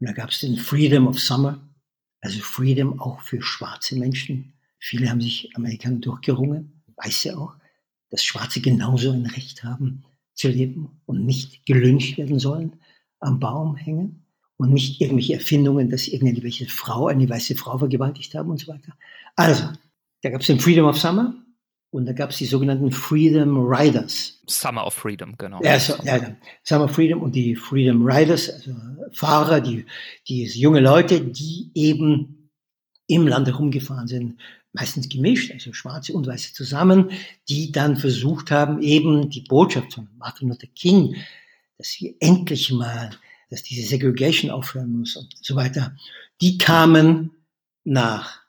[0.00, 1.60] Und da gab es den Freedom of Summer,
[2.22, 4.54] also Freedom auch für schwarze Menschen.
[4.78, 7.54] Viele haben sich Amerikaner durchgerungen, Weiße auch,
[8.08, 12.80] dass Schwarze genauso ein Recht haben zu leben und nicht gelyncht werden sollen,
[13.18, 14.19] am Baum hängen
[14.60, 18.70] und nicht irgendwelche Erfindungen, dass irgendeine welche Frau, eine weiße Frau vergewaltigt haben und so
[18.70, 18.92] weiter.
[19.34, 19.64] Also,
[20.20, 21.32] da gab es den Freedom of Summer
[21.88, 24.42] und da gab es die sogenannten Freedom Riders.
[24.46, 25.62] Summer of Freedom, genau.
[25.62, 28.72] Ja, so, ja, Summer of Freedom und die Freedom Riders, also
[29.12, 29.86] Fahrer, die,
[30.28, 32.50] die junge Leute, die eben
[33.06, 34.42] im Land herumgefahren sind,
[34.74, 37.12] meistens gemischt, also Schwarze und Weiße zusammen,
[37.48, 41.16] die dann versucht haben, eben die Botschaft von Martin Luther King,
[41.78, 43.12] dass wir endlich mal,
[43.50, 45.96] dass diese Segregation aufhören muss und so weiter,
[46.40, 47.32] die kamen
[47.84, 48.40] nach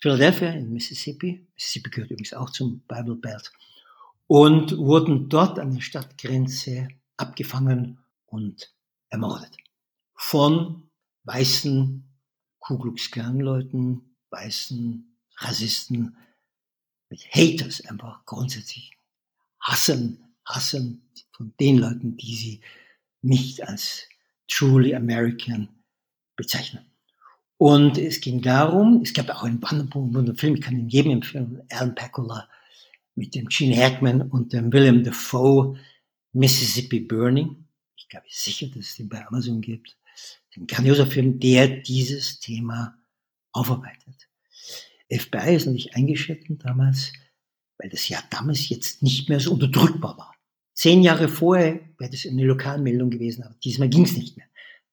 [0.00, 1.46] Philadelphia in Mississippi.
[1.54, 3.50] Mississippi gehört übrigens auch zum Bible Belt
[4.26, 8.72] und wurden dort an der Stadtgrenze abgefangen und
[9.08, 9.56] ermordet.
[10.14, 10.90] Von
[11.24, 12.04] weißen
[12.58, 16.16] Ku Klux Klan Leuten, weißen Rassisten,
[17.08, 18.92] mit Haters einfach grundsätzlich
[19.60, 22.60] hassen, hassen von den Leuten, die sie
[23.20, 24.08] nicht als
[24.48, 25.68] truly American
[26.36, 26.84] bezeichnen.
[27.58, 31.62] Und es ging darum, es gab auch einen wunderbaren Film, ich kann ihn jedem empfehlen,
[31.70, 32.48] Alan Pacula
[33.14, 35.78] mit dem Gene Hackman und dem William Dafoe,
[36.32, 37.68] Mississippi Burning.
[37.96, 39.96] Ich glaube sicher, dass es den bei Amazon gibt.
[40.56, 42.98] Ein grandioser Film, der dieses Thema
[43.52, 44.28] aufarbeitet.
[45.10, 47.12] FBI ist natürlich eingeschritten damals,
[47.78, 50.34] weil das ja damals jetzt nicht mehr so unterdrückbar war.
[50.74, 54.46] Zehn Jahre vorher wäre das eine Lokalmeldung gewesen, aber diesmal ging es nicht mehr.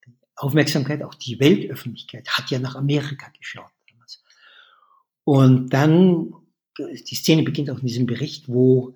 [0.05, 4.23] Die Aufmerksamkeit, auch die Weltöffentlichkeit hat ja nach Amerika geschaut damals.
[5.23, 6.33] Und dann,
[6.77, 8.95] die Szene beginnt auch in diesem Bericht, wo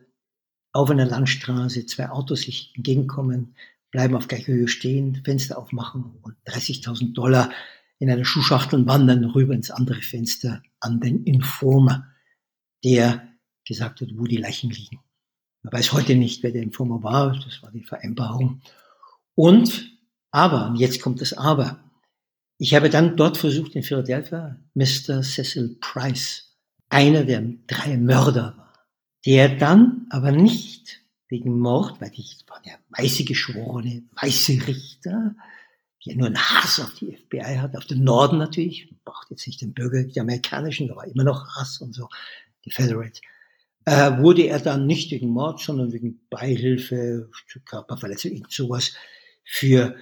[0.73, 3.55] auf einer Landstraße zwei Autos sich entgegenkommen,
[3.91, 7.51] bleiben auf gleicher Höhe stehen, Fenster aufmachen und 30.000 Dollar
[7.99, 12.07] in einer Schuhschachtel wandern rüber ins andere Fenster an den Informer,
[12.83, 13.29] der
[13.65, 14.99] gesagt hat, wo die Leichen liegen.
[15.63, 18.61] Man weiß heute nicht, wer der Informer war, das war die Vereinbarung.
[19.35, 19.97] Und,
[20.31, 21.79] aber, und jetzt kommt das Aber,
[22.57, 25.23] ich habe dann dort versucht in Philadelphia, Mr.
[25.23, 26.55] Cecil Price,
[26.89, 28.73] einer der drei Mörder war,
[29.25, 30.99] der dann aber nicht
[31.29, 35.35] wegen Mord, weil die waren ja weiße Geschworene, weiße Richter,
[35.99, 39.61] ja nur einen Hass auf die FBI hat, auf den Norden natürlich, braucht jetzt nicht
[39.61, 42.09] den Bürger, die amerikanischen, da war immer noch Hass und so,
[42.65, 43.21] die Federates,
[43.85, 48.93] äh, wurde er dann nicht wegen Mord, sondern wegen Beihilfe zu Körperverletzung, irgend sowas,
[49.43, 49.95] für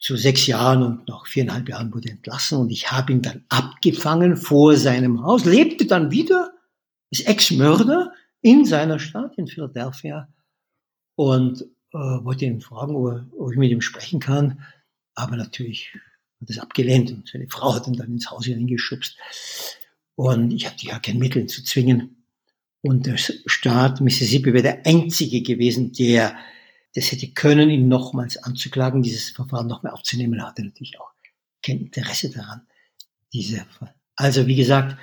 [0.00, 4.36] zu sechs Jahren und nach viereinhalb Jahren wurde entlassen und ich habe ihn dann abgefangen
[4.36, 6.52] vor seinem Haus, lebte dann wieder
[7.10, 10.28] als Ex-Mörder in seiner Stadt in Philadelphia
[11.16, 11.62] und
[11.92, 14.60] äh, wollte ihn fragen, ob, ob ich mit ihm sprechen kann.
[15.14, 15.92] Aber natürlich
[16.40, 19.16] hat es abgelehnt und seine Frau hat ihn dann ins Haus hineingeschubst.
[20.14, 22.17] Und ich hatte ja kein Mittel ihn zu zwingen.
[22.82, 26.36] Und der Staat Mississippi wäre der einzige gewesen, der
[26.94, 30.38] das hätte können, ihn nochmals anzuklagen, dieses Verfahren nochmal aufzunehmen.
[30.38, 31.10] Er hatte natürlich auch
[31.62, 32.62] kein Interesse daran.
[33.32, 33.66] Diese,
[34.16, 34.96] also wie gesagt,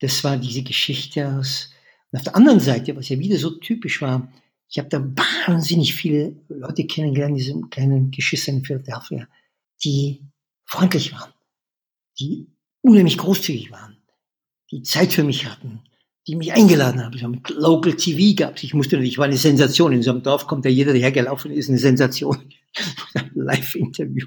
[0.00, 1.72] das war diese Geschichte aus.
[2.10, 4.32] Und auf der anderen Seite, was ja wieder so typisch war,
[4.68, 5.00] ich habe da
[5.46, 9.28] wahnsinnig viele Leute kennengelernt, in diesem kleinen Geschiss in Philadelphia,
[9.84, 10.22] die
[10.64, 11.32] freundlich waren,
[12.18, 12.48] die
[12.80, 13.96] unheimlich großzügig waren,
[14.70, 15.80] die Zeit für mich hatten,
[16.26, 17.14] die mich eingeladen haben.
[17.14, 18.62] Ich Local TV gehabt.
[18.62, 19.92] Ich musste ich war eine Sensation.
[19.92, 22.38] In so einem Dorf kommt ja jeder, der hergelaufen ist, eine Sensation.
[23.34, 24.26] Live-Interview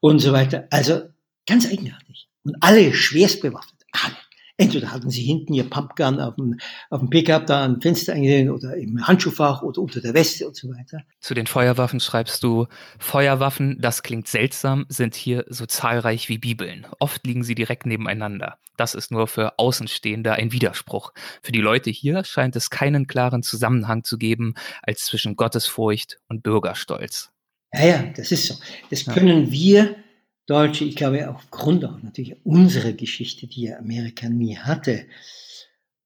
[0.00, 0.66] und so weiter.
[0.70, 1.02] Also
[1.46, 2.28] ganz eigenartig.
[2.42, 3.84] Und alle schwerst bewaffnet.
[3.92, 4.16] Alle.
[4.60, 8.50] Entweder hatten sie hinten ihr Pumpgun auf dem, auf dem Pickup da am Fenster eingesehen
[8.50, 11.00] oder im Handschuhfach oder unter der Weste und so weiter.
[11.18, 12.66] Zu den Feuerwaffen schreibst du,
[12.98, 16.86] Feuerwaffen, das klingt seltsam, sind hier so zahlreich wie Bibeln.
[16.98, 18.58] Oft liegen sie direkt nebeneinander.
[18.76, 21.14] Das ist nur für Außenstehende ein Widerspruch.
[21.42, 24.52] Für die Leute hier scheint es keinen klaren Zusammenhang zu geben
[24.82, 27.30] als zwischen Gottesfurcht und Bürgerstolz.
[27.72, 28.56] Ja, ja, das ist so.
[28.90, 29.96] Das können wir
[30.50, 35.06] Deutsche, ich glaube aufgrund auch natürlich unserer Geschichte, die Amerika nie hatte.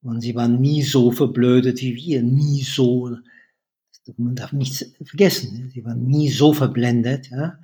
[0.03, 3.17] Und sie waren nie so verblödet wie wir, nie so,
[4.17, 5.69] man darf nichts vergessen, ne?
[5.71, 7.57] sie waren nie so verblendet, ja,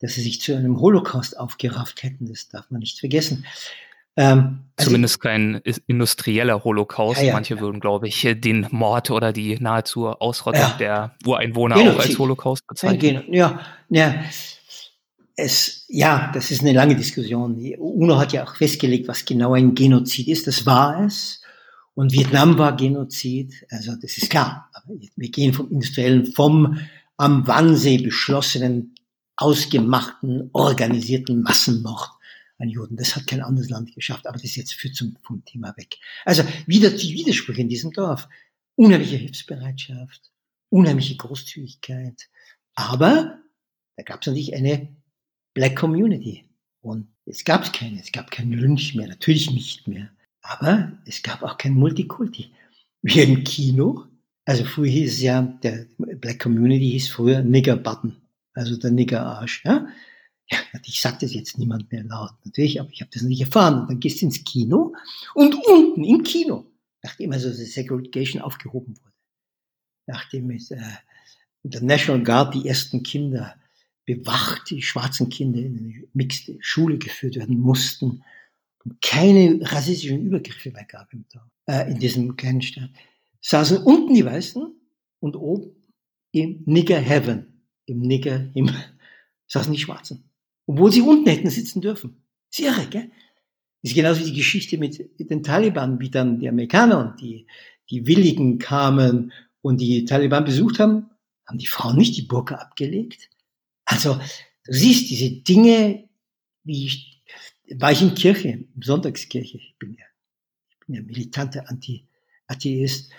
[0.00, 3.46] dass sie sich zu einem Holocaust aufgerafft hätten, das darf man nicht vergessen.
[4.16, 7.20] Ähm, also Zumindest kein industrieller Holocaust.
[7.20, 7.60] Ja, ja, Manche ja.
[7.60, 12.00] würden, glaube ich, den Mord oder die nahezu Ausrottung der Ureinwohner Genozid.
[12.00, 13.22] auch als Holocaust bezeichnen.
[13.32, 14.20] Ja, ja,
[15.38, 17.56] es, ja, das ist eine lange Diskussion.
[17.56, 20.48] Die UNO hat ja auch festgelegt, was genau ein Genozid ist.
[20.48, 21.42] Das war es.
[21.94, 23.54] Und Vietnam war Genozid.
[23.70, 24.68] Also das ist klar.
[24.72, 26.80] Aber wir gehen vom industriellen, vom
[27.16, 28.96] am Wannsee beschlossenen,
[29.36, 32.10] ausgemachten, organisierten Massenmord
[32.58, 32.96] an Juden.
[32.96, 34.26] Das hat kein anderes Land geschafft.
[34.26, 35.98] Aber das jetzt führt zum, vom Thema weg.
[36.24, 38.28] Also wieder die Widersprüche in diesem Dorf.
[38.74, 40.32] Unheimliche Hilfsbereitschaft,
[40.68, 42.28] unheimliche Großzügigkeit.
[42.74, 43.38] Aber
[43.96, 44.97] da gab es natürlich eine
[45.58, 46.44] Black Community.
[46.82, 50.08] Und es gab keine, es gab kein Lynch mehr, natürlich nicht mehr.
[50.40, 52.52] Aber es gab auch kein Multikulti.
[53.02, 54.04] Wie im Kino.
[54.44, 58.16] Also früher hieß es ja, der Black Community hieß früher Nigger Button.
[58.54, 59.64] Also der Nigger Arsch.
[59.64, 59.88] Ja?
[60.48, 63.80] Ja, ich sage das jetzt niemand mehr laut, natürlich, aber ich habe das nicht erfahren.
[63.80, 64.94] Und dann gehst du ins Kino
[65.34, 66.66] und unten im Kino,
[67.02, 69.14] nachdem also die Segregation aufgehoben wurde,
[70.06, 70.78] nachdem mit äh,
[71.64, 73.56] der National Guard die ersten Kinder
[74.08, 78.24] bewacht, die schwarzen Kinder in eine mixte Schule geführt werden mussten
[78.82, 82.88] und keine rassistischen Übergriffe mehr gab im Dorf, äh, in diesem kleinen Stadt,
[83.42, 84.74] saßen unten die Weißen
[85.20, 85.72] und oben
[86.32, 88.74] im Nigger Heaven, im Nigger Himmel,
[89.46, 90.30] saßen die Schwarzen.
[90.66, 92.22] Obwohl sie unten hätten sitzen dürfen.
[92.50, 93.10] Ist irre, gell?
[93.82, 97.46] Ist genauso wie die Geschichte mit den Taliban, wie dann die Amerikaner und die,
[97.90, 101.10] die Willigen kamen und die Taliban besucht haben,
[101.46, 103.28] haben die Frauen nicht die Burka abgelegt.
[103.88, 104.20] Also,
[104.66, 106.08] du siehst diese Dinge,
[106.64, 107.22] wie ich,
[107.76, 110.04] war ich in Kirche, in Sonntagskirche, ich bin ja,
[110.68, 113.10] ich bin ja militanter Anti-Atheist,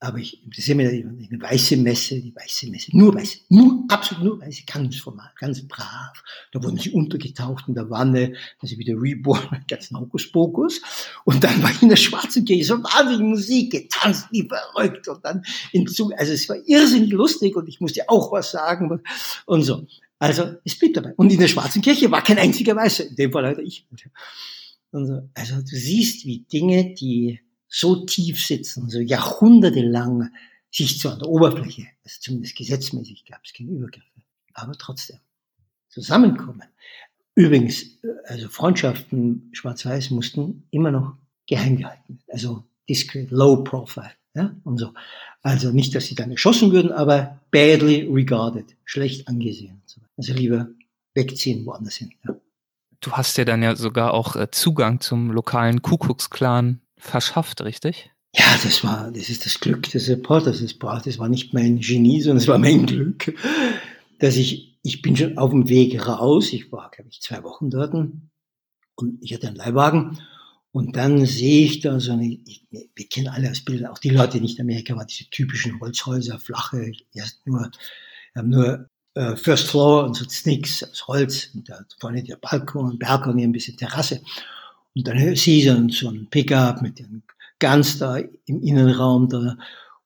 [0.00, 4.40] aber ich, ist immer eine weiße Messe, die weiße Messe, nur weiße, nur, absolut nur
[4.40, 6.22] weiße, ganz formal, ganz brav.
[6.50, 10.82] Da wurden sie untergetaucht in der Wanne, da sie wieder reborn, ganz Hokuspokus.
[11.24, 15.24] Und dann war ich in der schwarzen Kirche so wahnsinnig Musik, getanzt wie verrückt und
[15.24, 19.00] dann in Zug, also es war irrsinnig lustig und ich musste auch was sagen
[19.46, 19.86] und so.
[20.18, 21.12] Also, es blieb dabei.
[21.16, 23.86] Und in der schwarzen Kirche war kein einziger Weißer, in dem Fall leider ich.
[24.90, 25.28] So.
[25.34, 30.30] Also, du siehst, wie Dinge, die so tief sitzen, so jahrhundertelang
[30.70, 34.06] sich zu an der Oberfläche, also zumindest gesetzmäßig gab es keine Übergriffe,
[34.54, 35.18] aber trotzdem
[35.88, 36.64] zusammenkommen.
[37.34, 44.76] Übrigens, also Freundschaften schwarz-weiß mussten immer noch geheim gehalten, also discreet, low profile, ja, und
[44.76, 44.92] so.
[45.42, 49.80] Also nicht, dass sie dann erschossen würden, aber badly regarded, schlecht angesehen.
[50.16, 50.68] Also lieber
[51.14, 52.12] wegziehen woanders hin.
[52.26, 52.36] Ja.
[53.00, 58.10] Du hast ja dann ja sogar auch äh, Zugang zum lokalen Kuckucksklan verschafft, richtig?
[58.34, 60.60] Ja, das war, das ist das Glück des Reporters.
[60.60, 63.34] Das war, das war nicht mein Genie, sondern es war mein Glück,
[64.18, 66.52] dass ich, ich bin schon auf dem Weg raus.
[66.52, 68.30] Ich war, glaube ich, zwei Wochen dort und
[69.20, 70.18] ich hatte einen Leihwagen.
[70.76, 74.10] Und dann sehe ich da so eine, ich, wir kennen alle aus Bildern, auch die
[74.10, 77.70] Leute, die nicht in Amerika waren, diese typischen Holzhäuser, flache, erst nur,
[78.34, 82.98] haben nur äh, First Floor und so nichts aus Holz, und da vorne der Balkon,
[82.98, 84.20] Balkon, ein bisschen Terrasse.
[84.94, 87.22] Und dann sehe ich dann so ein Pickup mit dem
[87.58, 89.56] Ganz da im Innenraum da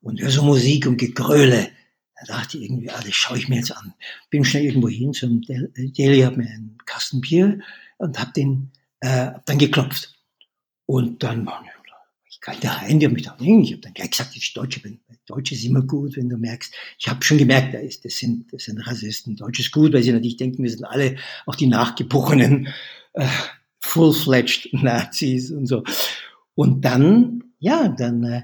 [0.03, 1.69] und höre so Musik und Gegröle.
[2.15, 3.93] Da dachte ich irgendwie, ah, das schaue ich mir jetzt an.
[4.31, 7.59] Bin schnell irgendwo hin zum Deli, habe mir einen Kasten Bier
[7.99, 10.20] und habe den äh, dann geklopft.
[10.91, 11.65] Und dann war
[12.29, 13.63] ich kann da rein, die haben mich da rein.
[13.63, 14.99] Ich habe dann gleich gesagt, ich Deutsche bin.
[15.27, 16.75] Deutsch ist immer gut, wenn du merkst.
[16.99, 19.37] Ich habe schon gemerkt, da ist, das sind, das sind Rassisten.
[19.37, 21.15] Deutsch ist gut, weil sie natürlich denken, wir sind alle
[21.47, 22.71] auch die nachgebrochenen
[23.13, 23.29] äh,
[23.79, 25.85] full-fledged Nazis und so.
[26.57, 28.43] Und dann, ja, dann, äh,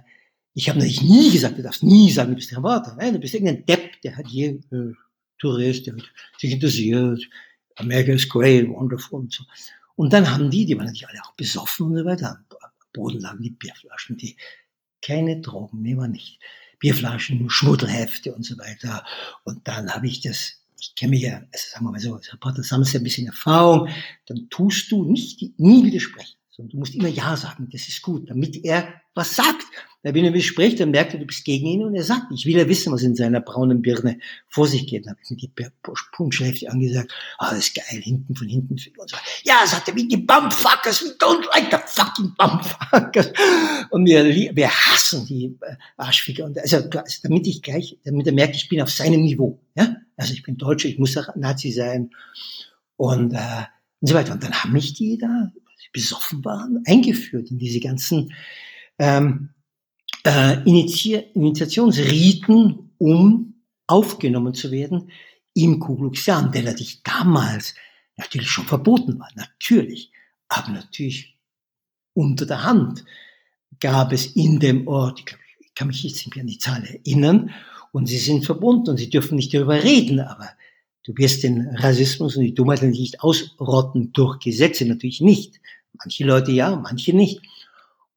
[0.54, 2.94] ich habe natürlich nie gesagt, du darfst nie sagen, du bist der Warte.
[2.96, 3.12] Ne?
[3.12, 4.92] Du bist irgendein Depp, der hat hier äh,
[5.40, 6.04] Tourist, der hat
[6.38, 7.28] sich interessiert.
[7.74, 9.42] America is great, wonderful und so.
[9.96, 13.20] Und dann haben die, die waren natürlich alle auch besoffen und so weiter, am Boden
[13.20, 14.36] lagen die Bierflaschen, die
[15.02, 16.38] keine Drogen, nee, war nicht.
[16.78, 19.04] Bierflaschen, nur Schmuddelhefte und so weiter.
[19.44, 22.32] Und dann habe ich das ich kenne mich ja, also sagen wir mal so, als
[22.32, 23.88] Reporter sammelst ja ein bisschen Erfahrung,
[24.26, 28.28] dann tust du nicht, nie widersprechen, sondern du musst immer Ja sagen, das ist gut,
[28.30, 29.64] damit er was sagt.
[30.06, 32.68] Er widerspricht, dann merkt er, du bist gegen ihn und er sagt, ich will ja
[32.68, 35.04] wissen, was in seiner braunen Birne vor sich geht.
[35.04, 35.66] Dann habe ich mir die
[36.12, 38.74] Punschhefte angesagt, ah, das ist geil, hinten von hinten.
[38.98, 39.16] Und so.
[39.42, 43.32] Ja, sagt er, wie die Bumfuckers, we don't like the fucking Bumfuckers.
[43.90, 46.44] Und wir, wir hassen die äh, Arschficker.
[46.44, 49.60] Und also, also damit ich gleich, damit er merkt, ich bin auf seinem Niveau.
[49.74, 49.96] Ja?
[50.16, 52.10] Also ich bin Deutscher, ich muss Nazi sein
[52.94, 53.64] und, äh,
[54.00, 54.34] und so weiter.
[54.34, 58.32] Und dann haben mich die da, die besoffen waren, eingeführt in diese ganzen
[59.00, 59.50] ähm,
[60.26, 63.54] äh, Initiationsriten, um
[63.86, 65.10] aufgenommen zu werden
[65.54, 67.74] im Ku Klux Klan, der natürlich damals
[68.16, 70.12] natürlich schon verboten war, natürlich,
[70.48, 71.36] aber natürlich
[72.14, 73.04] unter der Hand
[73.80, 76.58] gab es in dem Ort, ich, glaube, ich kann mich jetzt nicht mehr an die
[76.58, 77.50] Zahl erinnern,
[77.92, 80.50] und sie sind verbunden und sie dürfen nicht darüber reden, aber
[81.04, 85.62] du wirst den Rassismus und die Dummheit nicht ausrotten durch Gesetze, natürlich nicht.
[85.94, 87.40] Manche Leute ja, manche nicht.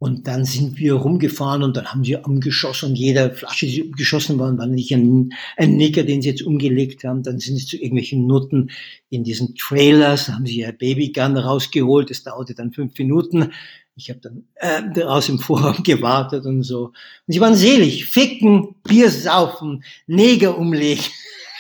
[0.02, 4.40] Und dann sind wir rumgefahren und dann haben sie umgeschossen und jeder Flasche, die umgeschossen
[4.40, 7.22] waren, war nicht ein, ein Nicker, den sie jetzt umgelegt haben.
[7.22, 8.72] Dann sind sie zu irgendwelchen Nutten
[9.10, 12.10] in diesen Trailers, haben sie ihr Babygun rausgeholt.
[12.10, 13.52] Das dauerte dann fünf Minuten.
[13.98, 16.86] Ich habe dann äh, draußen im Vorraum gewartet und so.
[16.86, 16.94] Und
[17.28, 18.06] sie waren selig.
[18.06, 21.04] Ficken, Bier saufen, Neger umlegen.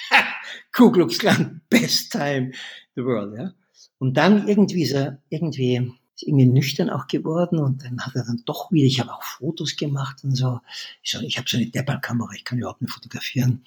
[0.71, 2.51] Ku Klux Klan, best time
[2.95, 3.51] the world, ja.
[3.97, 5.91] Und dann irgendwie er irgendwie,
[6.22, 9.24] ist irgendwie nüchtern auch geworden und dann hat er dann doch wieder, ich habe auch
[9.24, 10.59] Fotos gemacht und so.
[11.01, 13.63] Ich, so, ich habe so eine Deppelkamera, ich kann überhaupt nicht fotografieren.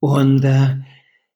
[0.00, 0.76] Und äh,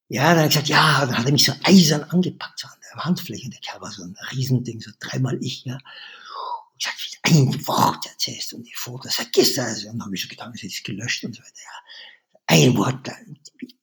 [0.09, 2.75] Ja, dann hat er gesagt, ja, dann hat er mich so eisern angepackt, so an
[2.81, 3.51] der Handfläche.
[3.51, 5.75] Der Kerl war so ein Riesending, so dreimal ich, ja.
[5.75, 9.85] Und ich sagte, ein Wort erzählst und die Fotos, vergiss das.
[9.85, 12.39] Und dann habe ich so gedacht, das ist gelöscht und so weiter, ja.
[12.49, 13.11] Ein Wort,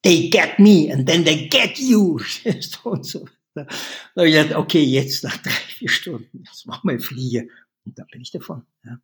[0.04, 2.20] they get me and then they get you.
[2.84, 3.28] und so.
[3.54, 7.48] Da ich gedacht, okay, jetzt nach drei, vier Stunden, jetzt machen wir Fliege.
[7.86, 9.00] Und dann bin ich davon, ja.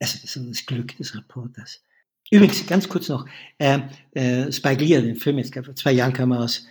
[0.00, 1.82] Also das ist das Glück des Reporters.
[2.30, 3.26] Übrigens, ganz kurz noch,
[3.58, 3.80] äh,
[4.12, 6.66] äh, Spike Lee, den Film jetzt, vor zwei Jahren kam aus,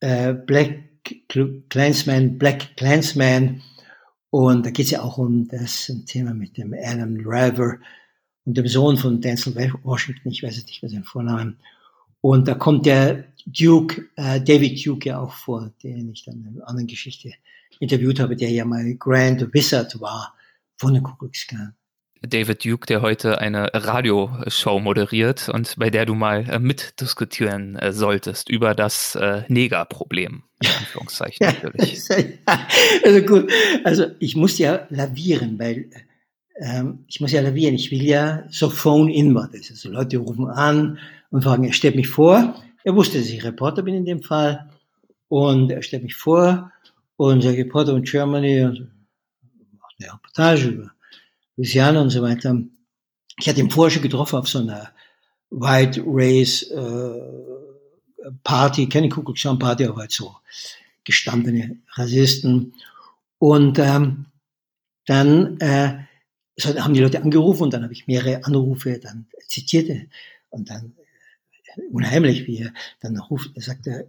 [0.00, 0.80] äh, Black
[1.68, 3.62] Clansman, Black Clansman,
[4.34, 7.78] und da geht es ja auch um das Thema mit dem Adam Driver
[8.44, 9.54] und dem Sohn von Denzel
[9.84, 11.60] Washington, ich weiß jetzt nicht mehr seinen Vornamen.
[12.24, 16.56] Und da kommt der Duke, äh, David Duke ja auch vor, den ich dann in
[16.56, 17.32] einer anderen Geschichte
[17.80, 20.34] interviewt habe, der ja mal Grand Wizard war
[20.78, 21.74] von der Kuckucksklan.
[22.22, 27.92] David Duke, der heute eine Radioshow moderiert und bei der du mal äh, mitdiskutieren äh,
[27.92, 30.44] solltest über das äh, Negerproblem.
[30.62, 32.08] In Anführungszeichen natürlich.
[33.04, 33.52] also gut,
[33.84, 35.90] also ich muss ja lavieren, weil
[36.56, 37.74] ähm, ich muss ja lavieren.
[37.74, 39.50] Ich will ja so phone inward.
[39.54, 40.98] Also Leute rufen an
[41.30, 42.54] und fragen, er stellt mich vor.
[42.84, 44.70] Er wusste, dass ich Reporter bin in dem Fall.
[45.28, 46.70] Und er stellt mich vor
[47.16, 48.90] und der Reporter in Germany und
[49.78, 50.90] macht eine Reportage über
[51.56, 52.60] Louisiana und so weiter.
[53.38, 54.90] Ich hatte ihn vorher schon getroffen auf so einer
[55.50, 60.34] White Race äh, Party, keine Kuckuckschan Party, aber halt so
[61.04, 62.74] gestandene Rassisten.
[63.38, 64.26] Und ähm,
[65.06, 65.98] dann äh,
[66.62, 70.06] haben die Leute angerufen und dann habe ich mehrere Anrufe dann zitierte
[70.50, 71.03] und dann äh,
[71.90, 74.04] unheimlich, wie er dann ruft, er sagt, äh,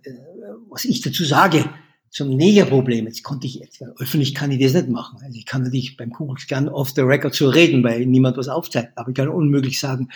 [0.70, 1.70] was ich dazu sage
[2.16, 3.08] zum Negerproblem.
[3.08, 3.62] Jetzt konnte ich,
[4.00, 5.20] öffentlich kann ich das nicht machen.
[5.22, 8.94] Also ich kann natürlich beim Kugelskern off the record so reden, weil niemand was aufzeigt.
[8.96, 10.10] Aber ich kann unmöglich sagen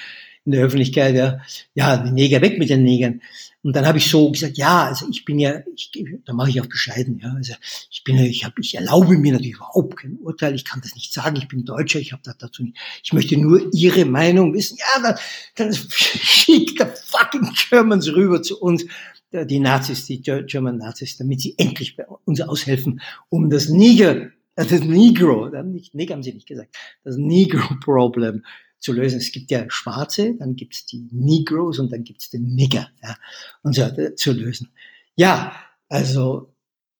[0.45, 1.41] in der Öffentlichkeit, ja,
[1.75, 3.21] ja, die Neger weg mit den Negern.
[3.62, 5.91] Und dann habe ich so gesagt, ja, also ich bin ja, ich,
[6.26, 7.53] da mache ich auch bescheiden, ja, also
[7.91, 11.14] ich bin, ich habe, ich erlaube mir natürlich überhaupt kein Urteil, ich kann das nicht
[11.14, 14.78] sagen, ich bin Deutscher, ich habe da dazu nicht, ich möchte nur Ihre Meinung wissen.
[14.80, 15.20] Ja, dann,
[15.55, 18.86] dann schickt der fucking Germans rüber zu uns.
[19.32, 22.99] Die Nazis, die German Nazis, damit sie endlich bei uns aushelfen,
[23.30, 28.43] um das Niger, das Negro, nicht Neger haben sie nicht gesagt, das Negro-Problem
[28.80, 29.17] zu lösen.
[29.17, 32.89] Es gibt ja Schwarze, dann gibt es die Negros und dann gibt es den Nigger,
[33.03, 33.15] ja,
[33.63, 34.71] und so zu lösen.
[35.15, 35.53] Ja,
[35.89, 36.53] also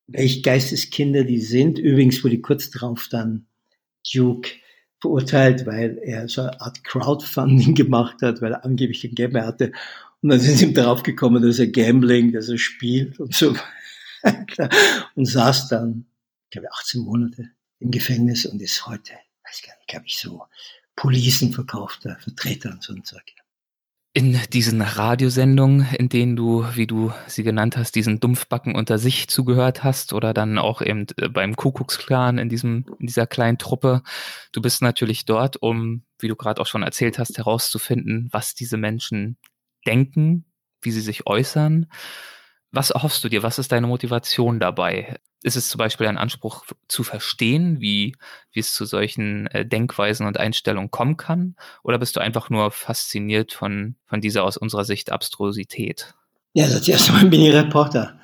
[0.08, 1.80] welch Geisteskinder die sind.
[1.80, 3.46] Übrigens wurde kurz darauf dann
[4.12, 4.50] Duke
[5.00, 9.72] verurteilt, weil er so eine Art Crowdfunding gemacht hat, weil er angeblich kein Geld hatte.
[10.22, 13.56] Und dann sind sie ihm darauf gekommen, dass er Gambling, dass er spielt und so
[14.24, 14.70] weiter.
[15.16, 16.06] Und saß dann,
[16.46, 19.14] ich glaube, 18 Monate im Gefängnis und ist heute,
[19.46, 20.44] weiß gar nicht, glaube ich, so
[21.00, 23.24] Policen verkaufter Vertreter und so ein Zeug.
[24.14, 29.30] In diesen Radiosendungen, in denen du, wie du sie genannt hast, diesen Dumpfbacken unter sich
[29.30, 34.02] zugehört hast oder dann auch eben äh, beim Kuckucksklan in diesem, in dieser kleinen Truppe.
[34.52, 38.76] Du bist natürlich dort, um, wie du gerade auch schon erzählt hast, herauszufinden, was diese
[38.76, 39.38] Menschen
[39.88, 41.90] denken, wie sie sich äußern.
[42.72, 43.42] Was erhoffst du dir?
[43.42, 45.18] Was ist deine Motivation dabei?
[45.42, 48.16] Ist es zum Beispiel ein Anspruch zu verstehen, wie,
[48.52, 51.56] wie es zu solchen äh, Denkweisen und Einstellungen kommen kann?
[51.84, 56.14] Oder bist du einfach nur fasziniert von, von dieser aus unserer Sicht Abstrusität?
[56.54, 58.20] Ja, also zuerst einmal bin ich Reporter.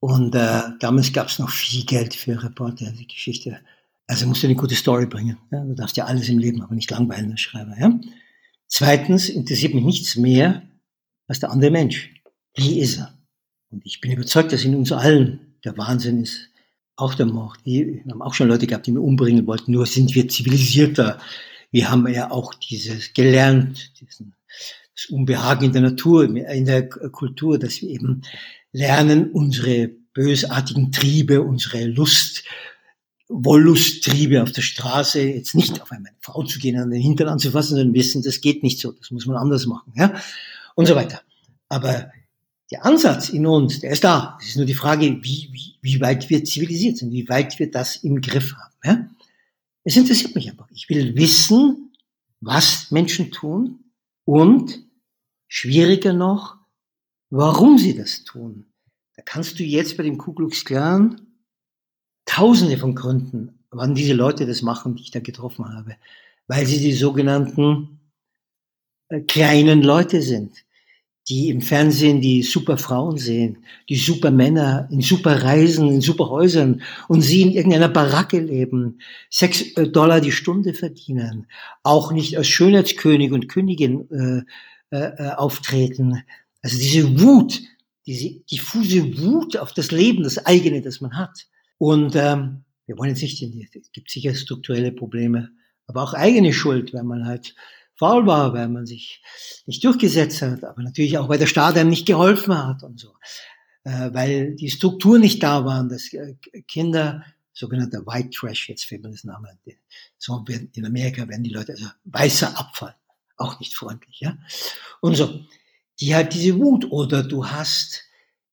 [0.00, 3.60] Und äh, damals gab es noch viel Geld für Reporter, die Geschichte.
[4.06, 5.38] Also musst du eine gute Story bringen.
[5.50, 5.64] Ja?
[5.64, 7.74] Du darfst ja alles im Leben, aber nicht langweilen als Schreiber.
[7.78, 7.98] Ja?
[8.68, 10.62] Zweitens interessiert mich nichts mehr
[11.28, 12.12] als der andere Mensch.
[12.54, 13.18] Wie ist er?
[13.70, 16.48] Und ich bin überzeugt, dass in uns allen der Wahnsinn ist.
[16.96, 17.58] Auch der Mord.
[17.64, 19.72] Wir haben auch schon Leute gehabt, die wir umbringen wollten.
[19.72, 21.20] Nur sind wir zivilisierter.
[21.70, 24.34] Wir haben ja auch dieses gelernt, diesen,
[24.94, 28.22] das Unbehagen in der Natur, in der Kultur, dass wir eben
[28.72, 32.44] lernen, unsere bösartigen Triebe, unsere Lust,
[33.28, 37.76] Wollusttriebe auf der Straße, jetzt nicht auf eine Frau zu gehen, an den Hintern anzufassen,
[37.76, 39.92] sondern wissen, das geht nicht so, das muss man anders machen.
[39.96, 40.14] Ja?
[40.76, 41.22] und so weiter.
[41.68, 42.12] Aber
[42.70, 44.38] der Ansatz in uns, der ist da.
[44.40, 47.70] Es ist nur die Frage, wie, wie, wie weit wir zivilisiert sind, wie weit wir
[47.70, 48.74] das im Griff haben.
[48.84, 49.08] Ja?
[49.84, 50.68] Es interessiert mich einfach.
[50.72, 51.92] Ich will wissen,
[52.40, 53.84] was Menschen tun
[54.24, 54.80] und
[55.46, 56.56] schwieriger noch,
[57.30, 58.66] warum sie das tun.
[59.14, 61.20] Da kannst du jetzt bei dem Ku Klux Klan
[62.26, 65.96] tausende von Gründen, wann diese Leute das machen, die ich da getroffen habe.
[66.48, 68.00] Weil sie die sogenannten
[69.08, 70.65] äh, kleinen Leute sind
[71.28, 76.30] die im Fernsehen die super Frauen sehen, die super Männer in super Reisen, in super
[76.30, 81.46] Häusern und sie in irgendeiner Baracke leben, sechs äh, Dollar die Stunde verdienen,
[81.82, 86.22] auch nicht als Schönheitskönig und Königin äh, äh, äh, auftreten.
[86.62, 87.60] Also diese Wut,
[88.06, 91.48] diese diffuse Wut auf das Leben, das eigene, das man hat.
[91.78, 93.42] Und ähm, wir wollen jetzt nicht,
[93.74, 95.50] es gibt sicher strukturelle Probleme,
[95.88, 97.56] aber auch eigene Schuld, wenn man halt
[97.98, 99.22] faul war, weil man sich
[99.66, 103.14] nicht durchgesetzt hat, aber natürlich auch, weil der Staat einem nicht geholfen hat und so,
[103.84, 106.34] äh, weil die Strukturen nicht da waren, dass äh,
[106.68, 109.48] Kinder, sogenannter White Trash, jetzt fehlt mir das Name,
[110.18, 112.94] so werden, in Amerika werden die Leute, also weißer Abfall,
[113.36, 114.36] auch nicht freundlich, ja,
[115.00, 115.40] und so,
[116.00, 118.02] die hat diese Wut oder du hast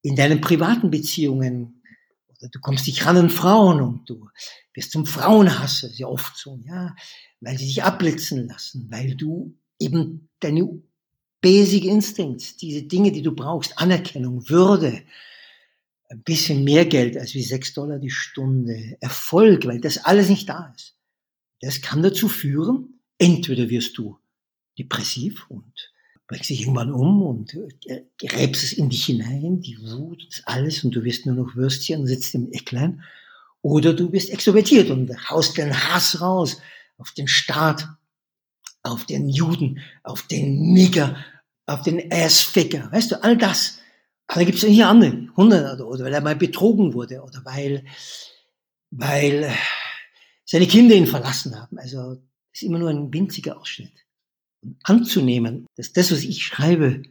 [0.02, 1.83] in deinen privaten Beziehungen
[2.52, 4.30] du kommst nicht ran an Frauen und du
[4.74, 6.96] wirst zum Frauenhasser, ja oft so, ja,
[7.42, 10.82] weil sie dich abblitzen lassen, weil du eben deine
[11.42, 15.04] Basic Instincts, diese Dinge, die du brauchst, Anerkennung, Würde,
[16.10, 20.48] ein bisschen mehr Geld als wie sechs Dollar die Stunde, Erfolg, weil das alles nicht
[20.48, 20.96] da ist.
[21.60, 24.18] Das kann dazu führen, entweder wirst du
[24.78, 25.93] depressiv und
[26.28, 27.54] bringst dich irgendwann um und
[27.86, 31.56] äh, gräbst es in dich hinein, die Wut, das alles, und du wirst nur noch
[31.56, 33.04] Würstchen und sitzt im Ecklein.
[33.62, 36.62] Oder du bist extrovertiert und haust den Hass raus
[36.98, 37.88] auf den Staat,
[38.82, 41.18] auf den Juden, auf den Nigger,
[41.66, 43.80] auf den Assficker, weißt du, all das.
[44.28, 47.86] Aber da gibt es hier andere, hunderte, oder weil er mal betrogen wurde, oder weil,
[48.92, 49.54] weil
[50.46, 51.78] seine Kinder ihn verlassen haben.
[51.78, 52.22] Also,
[52.52, 54.03] ist immer nur ein winziger Ausschnitt
[54.84, 57.04] anzunehmen, dass das, was ich schreibe,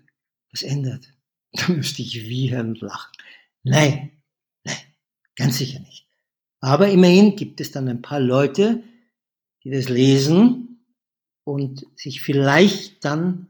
[0.50, 1.12] was ändert,
[1.53, 3.12] dann müsste ich wiehern und lachen.
[3.62, 4.11] Nein,
[4.64, 4.76] nein,
[5.36, 6.07] ganz sicher nicht.
[6.61, 8.82] Aber immerhin gibt es dann ein paar Leute,
[9.64, 10.84] die das lesen
[11.44, 13.48] und sich vielleicht dann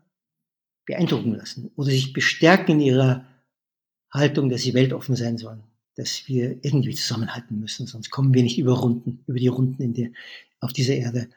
[0.86, 3.26] beeindrucken lassen oder sich bestärken in ihrer
[4.10, 5.62] Haltung, dass sie weltoffen sein sollen,
[5.94, 9.94] dass wir irgendwie zusammenhalten müssen, sonst kommen wir nicht über Runden, über die Runden in
[9.94, 10.10] der,
[10.60, 11.28] auf dieser Erde.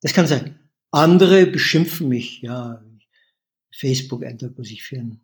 [0.00, 0.58] Das kann sein.
[0.94, 2.80] Andere beschimpfen mich, ja,
[3.72, 5.20] Facebook-Eindruck, was ich für ein,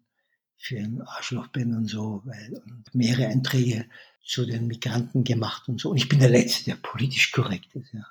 [0.56, 2.60] für ein Arschloch bin und so, weil
[2.92, 3.86] mehrere Einträge
[4.24, 5.90] zu den Migranten gemacht und so.
[5.90, 8.04] Und ich bin der Letzte, der politisch korrekt ist, ja.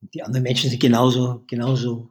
[0.00, 2.08] Und die anderen Menschen sind genauso, genauso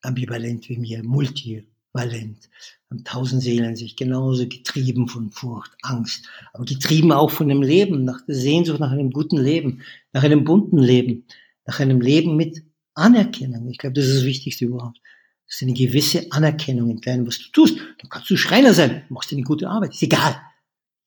[0.00, 2.50] ambivalent wie mir, multivalent,
[2.90, 8.04] haben tausend Seelen, sich genauso getrieben von Furcht, Angst, aber getrieben auch von dem Leben,
[8.04, 9.82] nach der Sehnsucht nach einem guten Leben,
[10.12, 11.24] nach einem bunten Leben,
[11.66, 12.64] nach einem Leben mit
[12.94, 13.68] Anerkennung.
[13.70, 14.98] Ich glaube, das ist das Wichtigste überhaupt.
[15.46, 17.78] Das ist eine gewisse Anerkennung in kleinem, was du tust.
[17.98, 19.92] Dann kannst du Schreiner sein, machst eine gute Arbeit.
[19.92, 20.40] Ist egal.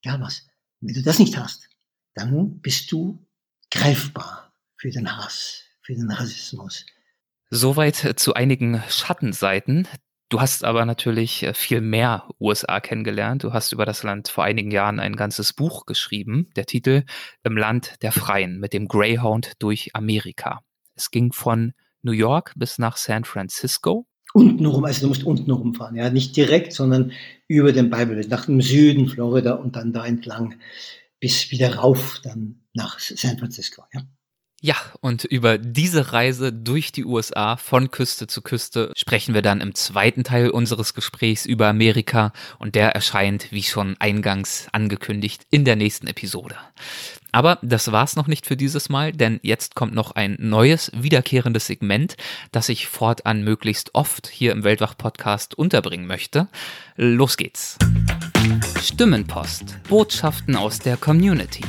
[0.02, 0.46] Egal was.
[0.80, 1.68] Wenn du das nicht hast,
[2.14, 3.26] dann bist du
[3.70, 6.86] greifbar für den Hass, für den Rassismus.
[7.50, 9.88] Soweit zu einigen Schattenseiten.
[10.28, 13.44] Du hast aber natürlich äh, viel mehr USA kennengelernt.
[13.44, 16.50] Du hast über das Land vor einigen Jahren ein ganzes Buch geschrieben.
[16.56, 17.04] Der Titel
[17.44, 20.62] Im Land der Freien mit dem Greyhound durch Amerika.
[20.96, 21.72] Es ging von
[22.02, 24.06] New York bis nach San Francisco.
[24.32, 27.12] Unten rum, also du musst unten rumfahren, ja, nicht direkt, sondern
[27.48, 30.56] über den Bible, nach dem Süden Florida und dann da entlang
[31.20, 34.02] bis wieder rauf dann nach San Francisco, ja.
[34.62, 39.60] Ja, und über diese Reise durch die USA von Küste zu Küste sprechen wir dann
[39.60, 45.66] im zweiten Teil unseres Gesprächs über Amerika und der erscheint, wie schon eingangs angekündigt, in
[45.66, 46.56] der nächsten Episode.
[47.36, 51.66] Aber das war's noch nicht für dieses Mal, denn jetzt kommt noch ein neues, wiederkehrendes
[51.66, 52.16] Segment,
[52.50, 56.48] das ich fortan möglichst oft hier im Weltwach-Podcast unterbringen möchte.
[56.96, 57.76] Los geht's.
[58.80, 59.76] Stimmenpost.
[59.86, 61.64] Botschaften aus der Community.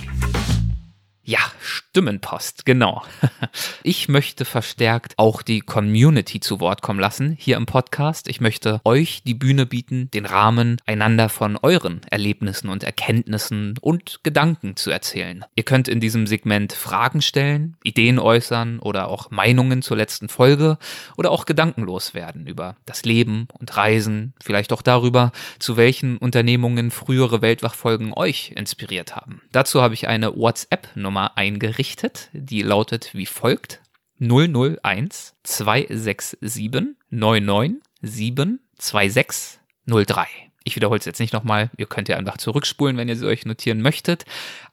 [1.29, 3.03] Ja, Stimmenpost, genau.
[3.83, 8.27] Ich möchte verstärkt auch die Community zu Wort kommen lassen hier im Podcast.
[8.27, 14.19] Ich möchte euch die Bühne bieten, den Rahmen, einander von euren Erlebnissen und Erkenntnissen und
[14.23, 15.43] Gedanken zu erzählen.
[15.55, 20.77] Ihr könnt in diesem Segment Fragen stellen, Ideen äußern oder auch Meinungen zur letzten Folge
[21.17, 26.91] oder auch gedankenlos werden über das Leben und Reisen, vielleicht auch darüber, zu welchen Unternehmungen
[26.91, 29.41] frühere Weltwachfolgen euch inspiriert haben.
[29.51, 32.29] Dazu habe ich eine WhatsApp-Nummer Nummer eingerichtet.
[32.31, 33.81] Die lautet wie folgt.
[34.19, 40.27] 001 267 99 726 03.
[40.63, 41.71] Ich wiederhole es jetzt nicht nochmal.
[41.77, 44.25] Ihr könnt ja einfach zurückspulen, wenn ihr sie euch notieren möchtet.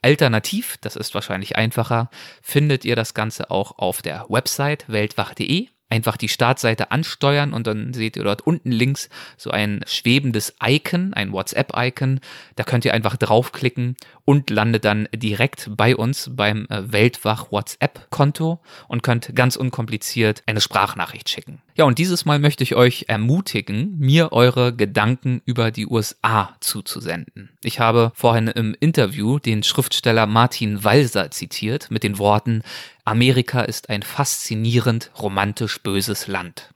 [0.02, 2.10] Alternativ, das ist wahrscheinlich einfacher,
[2.42, 7.94] findet ihr das Ganze auch auf der Website weltwach.de einfach die Startseite ansteuern und dann
[7.94, 12.18] seht ihr dort unten links so ein schwebendes Icon, ein WhatsApp-Icon.
[12.56, 18.60] Da könnt ihr einfach draufklicken und landet dann direkt bei uns beim äh, Weltwach WhatsApp-Konto
[18.88, 21.62] und könnt ganz unkompliziert eine Sprachnachricht schicken.
[21.76, 27.50] Ja, und dieses Mal möchte ich euch ermutigen, mir eure Gedanken über die USA zuzusenden.
[27.62, 32.62] Ich habe vorhin im Interview den Schriftsteller Martin Walser zitiert mit den Worten,
[33.04, 36.70] Amerika ist ein faszinierend romantisch böses Land.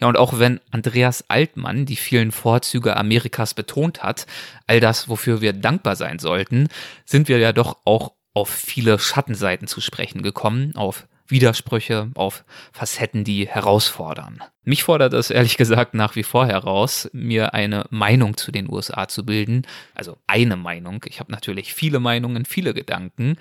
[0.00, 4.26] Ja, und auch wenn Andreas Altmann die vielen Vorzüge Amerikas betont hat,
[4.66, 6.68] all das, wofür wir dankbar sein sollten,
[7.04, 13.24] sind wir ja doch auch auf viele Schattenseiten zu sprechen gekommen, auf Widersprüche, auf Facetten,
[13.24, 14.38] die herausfordern.
[14.64, 19.08] Mich fordert es ehrlich gesagt nach wie vor heraus, mir eine Meinung zu den USA
[19.08, 19.66] zu bilden.
[19.94, 21.04] Also eine Meinung.
[21.08, 23.36] Ich habe natürlich viele Meinungen, viele Gedanken.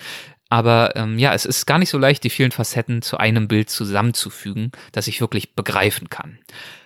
[0.49, 3.69] Aber ähm, ja, es ist gar nicht so leicht, die vielen Facetten zu einem Bild
[3.69, 6.39] zusammenzufügen, das ich wirklich begreifen kann.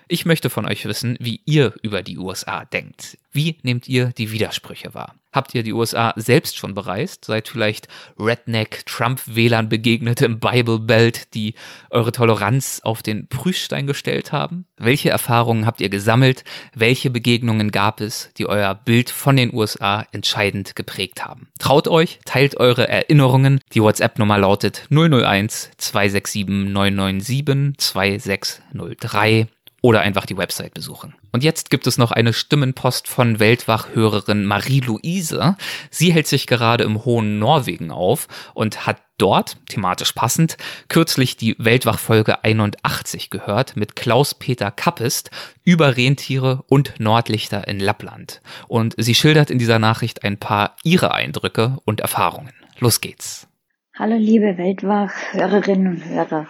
[0.07, 3.17] Ich möchte von euch wissen, wie ihr über die USA denkt.
[3.31, 5.15] Wie nehmt ihr die Widersprüche wahr?
[5.33, 7.25] Habt ihr die USA selbst schon bereist?
[7.25, 11.55] Seid vielleicht Redneck-Trump-Wählern begegnet im Bible Belt, die
[11.89, 14.65] eure Toleranz auf den Prüfstein gestellt haben?
[14.77, 16.45] Welche Erfahrungen habt ihr gesammelt?
[16.73, 21.49] Welche Begegnungen gab es, die euer Bild von den USA entscheidend geprägt haben?
[21.59, 23.59] Traut euch, teilt eure Erinnerungen.
[23.73, 29.47] Die WhatsApp-Nummer lautet 001 267 997 2603
[29.85, 31.13] oder einfach die Website besuchen.
[31.31, 35.57] Und jetzt gibt es noch eine Stimmenpost von Weltwach-Hörerin Marie-Louise.
[35.91, 40.57] Sie hält sich gerade im hohen Norwegen auf und hat dort, thematisch passend,
[40.89, 45.29] kürzlich die Weltwach-Folge 81 gehört mit Klaus-Peter Kappist
[45.63, 48.41] über Rentiere und Nordlichter in Lappland.
[48.67, 52.53] Und sie schildert in dieser Nachricht ein paar ihrer Eindrücke und Erfahrungen.
[52.79, 53.47] Los geht's.
[53.93, 56.47] Hallo liebe Weltwach-Hörerinnen und Hörer.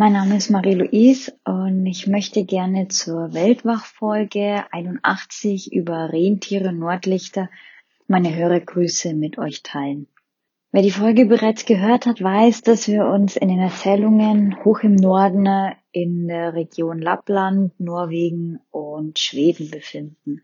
[0.00, 7.50] Mein Name ist Marie-Louise und ich möchte gerne zur Weltwachfolge 81 über Rentiere Nordlichter
[8.06, 10.06] meine Hörergrüße mit euch teilen.
[10.72, 14.94] Wer die Folge bereits gehört hat, weiß, dass wir uns in den Erzählungen hoch im
[14.94, 15.46] Norden
[15.92, 20.40] in der Region Lappland, Norwegen und Schweden befinden.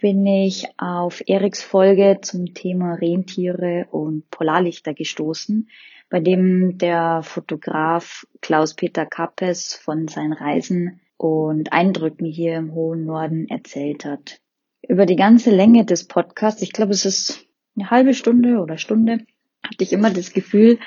[0.00, 5.68] bin ich auf Eriks Folge zum Thema Rentiere und Polarlichter gestoßen,
[6.08, 13.48] bei dem der Fotograf Klaus-Peter Kappes von seinen Reisen und Eindrücken hier im hohen Norden
[13.48, 14.40] erzählt hat.
[14.86, 17.46] Über die ganze Länge des Podcasts, ich glaube es ist
[17.76, 19.26] eine halbe Stunde oder Stunde,
[19.64, 20.78] hatte ich immer das Gefühl,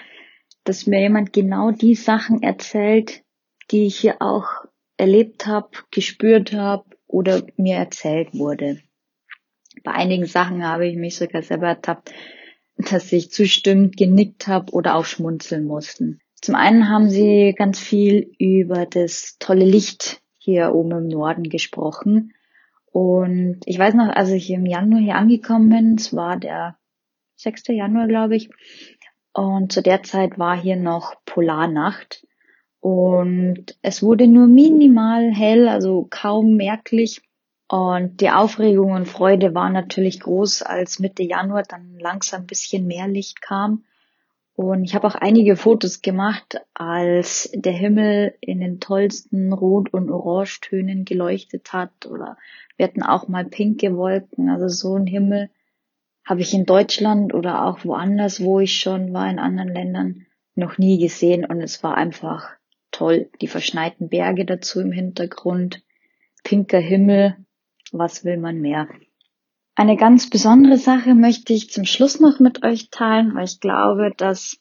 [0.64, 3.24] dass mir jemand genau die Sachen erzählt,
[3.72, 4.47] die ich hier auch
[4.95, 8.80] erlebt habe, gespürt habe oder mir erzählt wurde.
[9.84, 12.11] Bei einigen Sachen habe ich mich sogar selber ertappt,
[12.78, 16.22] dass ich zustimmend genickt habe oder auch schmunzeln mussten.
[16.41, 22.34] Zum einen haben sie ganz viel über das tolle Licht hier oben im Norden gesprochen.
[22.91, 26.78] Und ich weiß noch, als ich im Januar hier angekommen bin, es war der
[27.36, 27.67] 6.
[27.67, 28.49] Januar, glaube ich,
[29.34, 32.26] und zu der Zeit war hier noch Polarnacht.
[32.80, 37.22] Und es wurde nur minimal hell, also kaum merklich.
[37.72, 42.86] Und die Aufregung und Freude war natürlich groß, als Mitte Januar dann langsam ein bisschen
[42.86, 43.86] mehr Licht kam.
[44.55, 50.11] Und ich habe auch einige Fotos gemacht, als der Himmel in den tollsten Rot- und
[50.11, 52.07] Orangetönen geleuchtet hat.
[52.07, 52.36] Oder
[52.76, 54.49] wir hatten auch mal pinke Wolken.
[54.49, 55.49] Also so ein Himmel
[56.26, 60.78] habe ich in Deutschland oder auch woanders, wo ich schon war, in anderen Ländern, noch
[60.78, 61.45] nie gesehen.
[61.45, 62.49] Und es war einfach
[62.91, 63.29] toll.
[63.39, 65.82] Die verschneiten Berge dazu im Hintergrund,
[66.43, 67.37] pinker Himmel
[67.92, 68.88] was will man mehr?
[69.76, 74.12] Eine ganz besondere Sache möchte ich zum Schluss noch mit euch teilen, weil ich glaube,
[74.16, 74.58] dass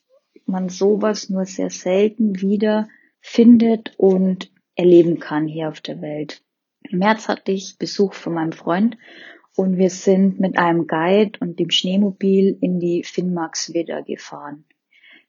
[0.47, 2.89] man sowas nur sehr selten wieder
[3.21, 6.43] findet und erleben kann hier auf der Welt.
[6.89, 8.97] Im März hatte ich Besuch von meinem Freund
[9.57, 14.65] und wir sind mit einem Guide und dem Schneemobil in die Finnmarksvidda gefahren.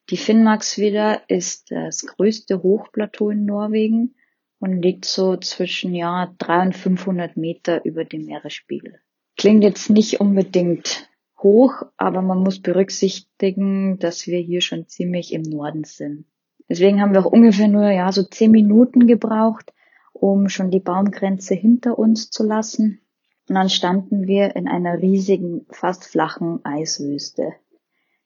[0.09, 4.15] Die Finnmarksvidda ist das größte Hochplateau in Norwegen
[4.61, 8.99] und liegt so zwischen ja 300 und 500 Meter über dem Meeresspiegel.
[9.35, 11.09] Klingt jetzt nicht unbedingt
[11.41, 16.25] hoch, aber man muss berücksichtigen, dass wir hier schon ziemlich im Norden sind.
[16.69, 19.73] Deswegen haben wir auch ungefähr nur ja so zehn Minuten gebraucht,
[20.13, 23.01] um schon die Baumgrenze hinter uns zu lassen.
[23.49, 27.53] Und dann standen wir in einer riesigen, fast flachen Eiswüste.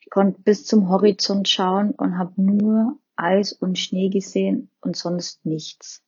[0.02, 5.45] Ich konnte bis zum Horizont schauen und habe nur Eis und Schnee gesehen und sonst
[5.45, 6.05] nichts.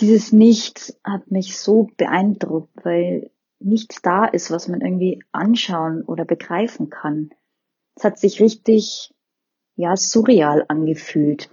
[0.00, 6.24] Dieses Nichts hat mich so beeindruckt, weil nichts da ist, was man irgendwie anschauen oder
[6.24, 7.30] begreifen kann.
[7.94, 9.14] Es hat sich richtig,
[9.74, 11.50] ja, surreal angefühlt.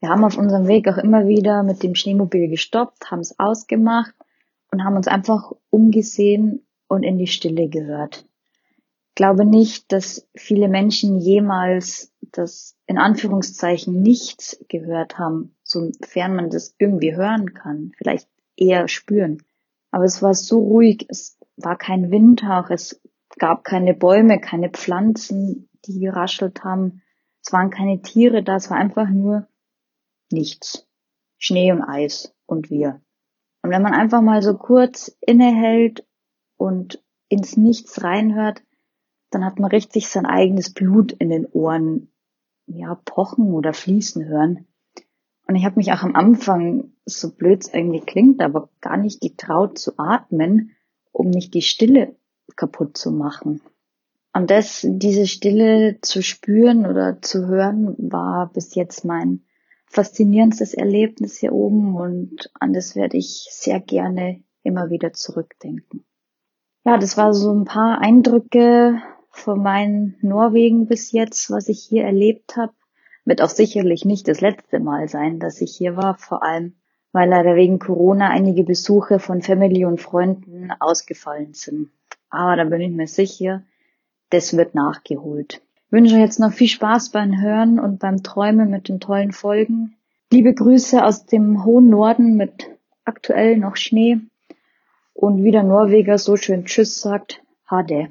[0.00, 4.14] Wir haben auf unserem Weg auch immer wieder mit dem Schneemobil gestoppt, haben es ausgemacht
[4.70, 8.26] und haben uns einfach umgesehen und in die Stille gehört.
[9.10, 16.50] Ich glaube nicht, dass viele Menschen jemals das in Anführungszeichen nichts gehört haben, sofern man
[16.50, 19.42] das irgendwie hören kann, vielleicht eher spüren.
[19.90, 23.00] Aber es war so ruhig, es war kein Windhauch, es
[23.38, 27.02] gab keine Bäume, keine Pflanzen, die geraschelt haben,
[27.44, 29.48] es waren keine Tiere da, es war einfach nur
[30.30, 30.86] nichts.
[31.38, 33.02] Schnee und Eis und wir.
[33.62, 36.06] Und wenn man einfach mal so kurz innehält
[36.56, 38.62] und ins Nichts reinhört,
[39.30, 42.12] dann hat man richtig sein eigenes Blut in den Ohren,
[42.66, 44.66] ja, pochen oder fließen hören.
[45.52, 49.20] Und ich habe mich auch am Anfang, so blöd es irgendwie klingt, aber gar nicht
[49.20, 50.74] getraut zu atmen,
[51.10, 52.16] um nicht die Stille
[52.56, 53.60] kaputt zu machen.
[54.32, 59.42] Und das, diese Stille zu spüren oder zu hören, war bis jetzt mein
[59.88, 66.06] faszinierendstes Erlebnis hier oben und an das werde ich sehr gerne immer wieder zurückdenken.
[66.86, 72.04] Ja, das war so ein paar Eindrücke von meinem Norwegen bis jetzt, was ich hier
[72.04, 72.72] erlebt habe.
[73.24, 76.74] Wird auch sicherlich nicht das letzte Mal sein, dass ich hier war, vor allem
[77.14, 81.90] weil leider wegen Corona einige Besuche von Family und Freunden ausgefallen sind.
[82.30, 83.64] Aber da bin ich mir sicher,
[84.30, 85.60] das wird nachgeholt
[85.92, 89.94] wünsche jetzt noch viel Spaß beim Hören und beim Träumen mit den tollen Folgen.
[90.32, 92.70] Liebe Grüße aus dem hohen Norden mit
[93.04, 94.18] aktuell noch Schnee.
[95.12, 98.08] Und wie der Norweger so schön Tschüss sagt, Hade.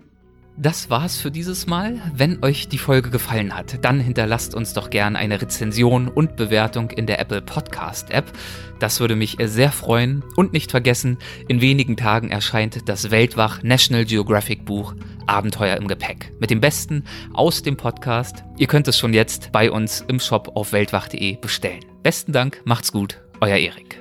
[0.58, 2.00] Das war's für dieses Mal.
[2.14, 6.92] Wenn euch die Folge gefallen hat, dann hinterlasst uns doch gern eine Rezension und Bewertung
[6.92, 8.32] in der Apple Podcast App.
[8.80, 10.24] Das würde mich sehr freuen.
[10.36, 11.18] Und nicht vergessen,
[11.48, 14.94] in wenigen Tagen erscheint das Weltwach National Geographic Buch
[15.26, 16.34] Abenteuer im Gepäck.
[16.40, 18.44] Mit dem Besten aus dem Podcast.
[18.58, 21.86] Ihr könnt es schon jetzt bei uns im Shop auf weltwach.de bestellen.
[22.04, 24.01] Besten Dank, macht's gut, euer Erik.